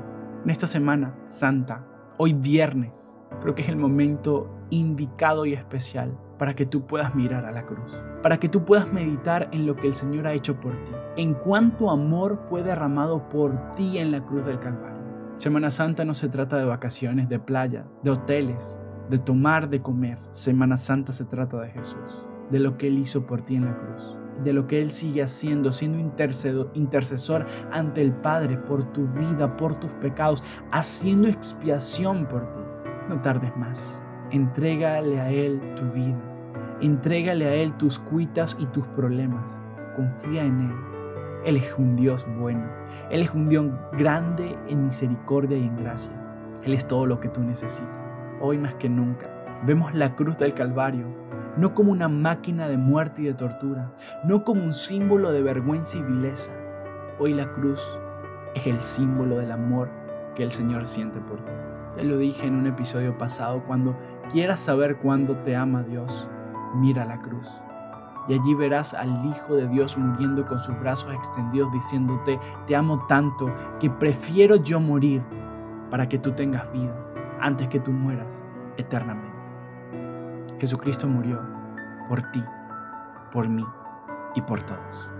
En 0.45 0.51
esta 0.51 0.67
semana 0.67 1.15
santa, 1.25 1.87
hoy 2.17 2.33
viernes, 2.33 3.19
creo 3.41 3.55
que 3.55 3.63
es 3.63 3.69
el 3.69 3.77
momento 3.77 4.51
indicado 4.71 5.47
y 5.47 5.53
especial 5.53 6.19
para 6.39 6.55
que 6.55 6.65
tú 6.65 6.87
puedas 6.87 7.15
mirar 7.15 7.45
a 7.45 7.53
la 7.53 7.67
cruz, 7.67 8.03
para 8.23 8.39
que 8.39 8.49
tú 8.49 8.65
puedas 8.65 8.93
meditar 8.93 9.51
en 9.53 9.67
lo 9.67 9.77
que 9.77 9.87
el 9.87 9.95
Señor 9.95 10.27
ha 10.27 10.33
hecho 10.33 10.59
por 10.59 10.73
ti, 10.85 10.93
en 11.17 11.35
cuánto 11.35 11.91
amor 11.91 12.41
fue 12.45 12.63
derramado 12.63 13.29
por 13.29 13.73
ti 13.73 13.99
en 13.99 14.11
la 14.11 14.25
cruz 14.25 14.47
del 14.47 14.59
Calvario. 14.59 15.01
Semana 15.37 15.71
Santa 15.71 16.05
no 16.05 16.15
se 16.15 16.31
trata 16.31 16.57
de 16.57 16.65
vacaciones, 16.65 17.29
de 17.29 17.39
playa, 17.39 17.87
de 18.03 18.11
hoteles, 18.11 18.81
de 19.11 19.19
tomar, 19.19 19.69
de 19.69 19.83
comer. 19.83 20.19
Semana 20.31 20.79
Santa 20.79 21.13
se 21.13 21.27
trata 21.27 21.61
de 21.61 21.71
Jesús, 21.71 22.27
de 22.51 22.61
lo 22.61 22.77
que 22.77 22.89
Él 22.89 22.99
hizo 22.99 23.27
por 23.27 23.43
ti 23.43 23.57
en 23.57 23.67
la 23.67 23.79
cruz, 23.79 24.19
de 24.43 24.53
lo 24.53 24.67
que 24.67 24.81
Él 24.81 24.91
sigue 24.91 25.23
haciendo, 25.23 25.73
siendo 25.73 25.99
intercesor 25.99 27.47
ante 27.71 28.01
el 28.01 28.13
Padre 28.13 28.59
por 28.59 28.85
tu 28.93 29.07
vida, 29.07 29.57
por 29.57 29.75
tus 29.75 29.91
pecados, 29.93 30.43
haciendo 30.73 31.29
expiación 31.29 32.27
por 32.27 32.51
ti. 32.53 32.61
No 33.09 33.21
tardes 33.21 33.57
más. 33.57 34.03
Entrégale 34.31 35.21
a 35.21 35.31
Él 35.31 35.61
tu 35.75 35.85
vida. 35.93 36.21
Entrégale 36.81 37.47
a 37.47 37.55
Él 37.55 37.77
tus 37.77 37.99
cuitas 37.99 38.57
y 38.61 38.67
tus 38.67 38.87
problemas. 38.89 39.61
Confía 39.97 40.45
en 40.45 40.61
Él. 40.61 40.75
Él 41.45 41.57
es 41.57 41.75
un 41.79 41.97
Dios 41.97 42.27
bueno. 42.39 42.69
Él 43.11 43.23
es 43.23 43.31
un 43.35 43.49
Dios 43.49 43.67
grande 43.93 44.59
en 44.69 44.85
misericordia 44.85 45.57
y 45.57 45.65
en 45.65 45.77
gracia. 45.77 46.15
Él 46.65 46.75
es 46.75 46.87
todo 46.87 47.07
lo 47.07 47.19
que 47.19 47.29
tú 47.29 47.43
necesitas 47.43 48.21
hoy 48.41 48.59
más 48.59 48.75
que 48.75 48.89
nunca. 48.89 49.29
Vemos 49.65 49.95
la 49.95 50.17
cruz 50.17 50.39
del 50.39 50.55
Calvario, 50.55 51.07
no 51.57 51.75
como 51.75 51.93
una 51.93 52.09
máquina 52.09 52.69
de 52.69 52.79
muerte 52.79 53.23
y 53.23 53.27
de 53.27 53.35
tortura, 53.35 53.93
no 54.25 54.45
como 54.45 54.63
un 54.63 54.75
símbolo 54.75 55.33
de 55.33 55.43
vergüenza 55.43 55.99
y 55.99 56.03
vileza. 56.03 56.53
Hoy 57.19 57.35
la 57.35 57.53
cruz 57.53 58.01
es 58.55 58.67
el 58.67 58.83
símbolo 58.83 59.37
del 59.37 59.53
amor 59.53 59.91
que 60.35 60.43
el 60.43 60.51
Señor 60.51 60.87
siente 60.87 61.21
por 61.21 61.45
ti. 61.45 61.53
Ya 61.97 62.05
lo 62.05 62.19
dije 62.19 62.47
en 62.47 62.55
un 62.55 62.67
episodio 62.67 63.19
pasado, 63.19 63.65
cuando 63.67 63.97
quieras 64.31 64.61
saber 64.61 64.99
cuándo 64.99 65.37
te 65.39 65.57
ama 65.57 65.83
Dios, 65.83 66.31
mira 66.75 67.05
la 67.05 67.19
cruz. 67.19 67.61
Y 68.29 68.35
allí 68.35 68.55
verás 68.55 68.95
al 68.95 69.27
Hijo 69.27 69.57
de 69.57 69.67
Dios 69.67 69.99
muriendo 69.99 70.47
con 70.47 70.59
sus 70.61 70.79
brazos 70.79 71.13
extendidos 71.15 71.73
diciéndote, 71.73 72.39
te 72.67 72.77
amo 72.77 73.05
tanto 73.09 73.53
que 73.81 73.91
prefiero 73.91 74.57
yo 74.57 74.79
morir 74.79 75.23
para 75.91 76.09
que 76.09 76.19
tú 76.19 76.33
tengas 76.33 76.71
vida 76.73 76.95
antes 77.41 77.69
que 77.69 77.81
tú 77.81 77.91
mueras 77.91 78.45
eternamente. 78.77 79.40
Jesucristo 80.61 81.09
murió 81.09 81.43
por 82.09 82.31
ti, 82.31 82.43
por 83.33 83.49
mí 83.49 83.65
y 84.35 84.43
por 84.43 84.63
todos. 84.63 85.15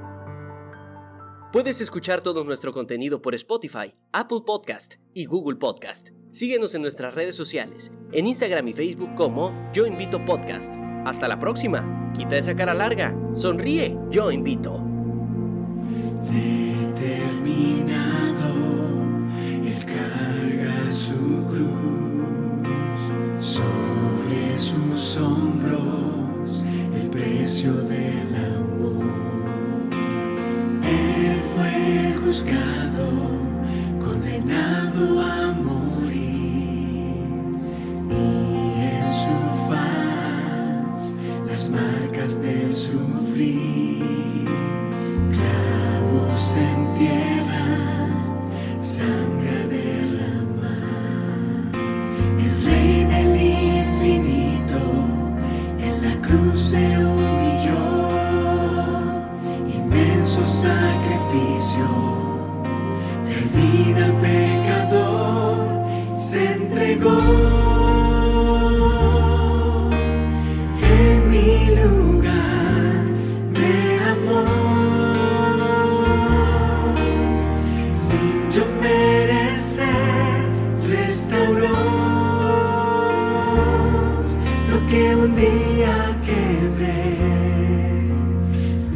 Puedes 1.53 1.81
escuchar 1.81 2.21
todo 2.21 2.45
nuestro 2.45 2.73
contenido 2.73 3.21
por 3.23 3.35
Spotify, 3.35 3.95
Apple 4.13 4.41
Podcast 4.47 4.95
y 5.15 5.25
Google 5.25 5.57
Podcast. 5.57 6.11
Síguenos 6.31 6.75
en 6.77 6.83
nuestras 6.83 7.15
redes 7.15 7.35
sociales, 7.35 7.91
en 8.13 8.27
Instagram 8.27 8.69
y 8.69 8.73
Facebook 8.73 9.15
como 9.17 9.53
Yo 9.73 9.87
Invito 9.87 10.25
Podcast. 10.25 10.75
Hasta 11.05 11.27
la 11.27 11.41
próxima. 11.41 12.13
Quita 12.15 12.37
esa 12.37 12.55
cara 12.55 12.75
larga. 12.75 13.17
Sonríe. 13.33 13.99
Yo 14.11 14.31
invito. 14.31 14.85
Juzgado, 32.31 33.09
condenado 33.99 35.21
a 35.21 35.53
morir. 35.53 37.17
Y 38.09 38.23
en 38.95 39.07
su 39.23 39.39
faz 39.69 41.13
las 41.49 41.69
marcas 41.71 42.41
del 42.41 42.73
sufrir, 42.73 44.47
clavos 45.33 46.57
en 46.69 46.79
tierra, 47.01 47.67
sangre 48.79 49.67
derramar. 49.77 51.01
El 52.45 52.53
rey 52.65 53.05
del 53.13 53.33
infinito 53.41 54.83
en 55.81 55.95
la 56.07 56.15
cruz 56.23 56.61
se 56.71 56.91
sacrificio 60.61 62.21
de 62.25 62.30
vida 63.55 64.05
al 64.05 64.15
pecador 64.19 65.57
se 66.19 66.53
entregó. 66.53 67.21
En 70.83 71.31
mi 71.31 71.75
lugar 71.77 73.05
me 73.53 73.99
amó. 74.11 74.45
Sin 77.99 78.51
yo 78.53 78.65
merecer, 78.81 80.45
restauró 80.89 81.69
lo 84.71 84.87
que 84.87 85.17
un 85.17 85.35
día 85.35 86.19
quebré, 86.23 87.17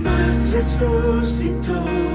más 0.02 0.50
resucitó. 0.50 2.13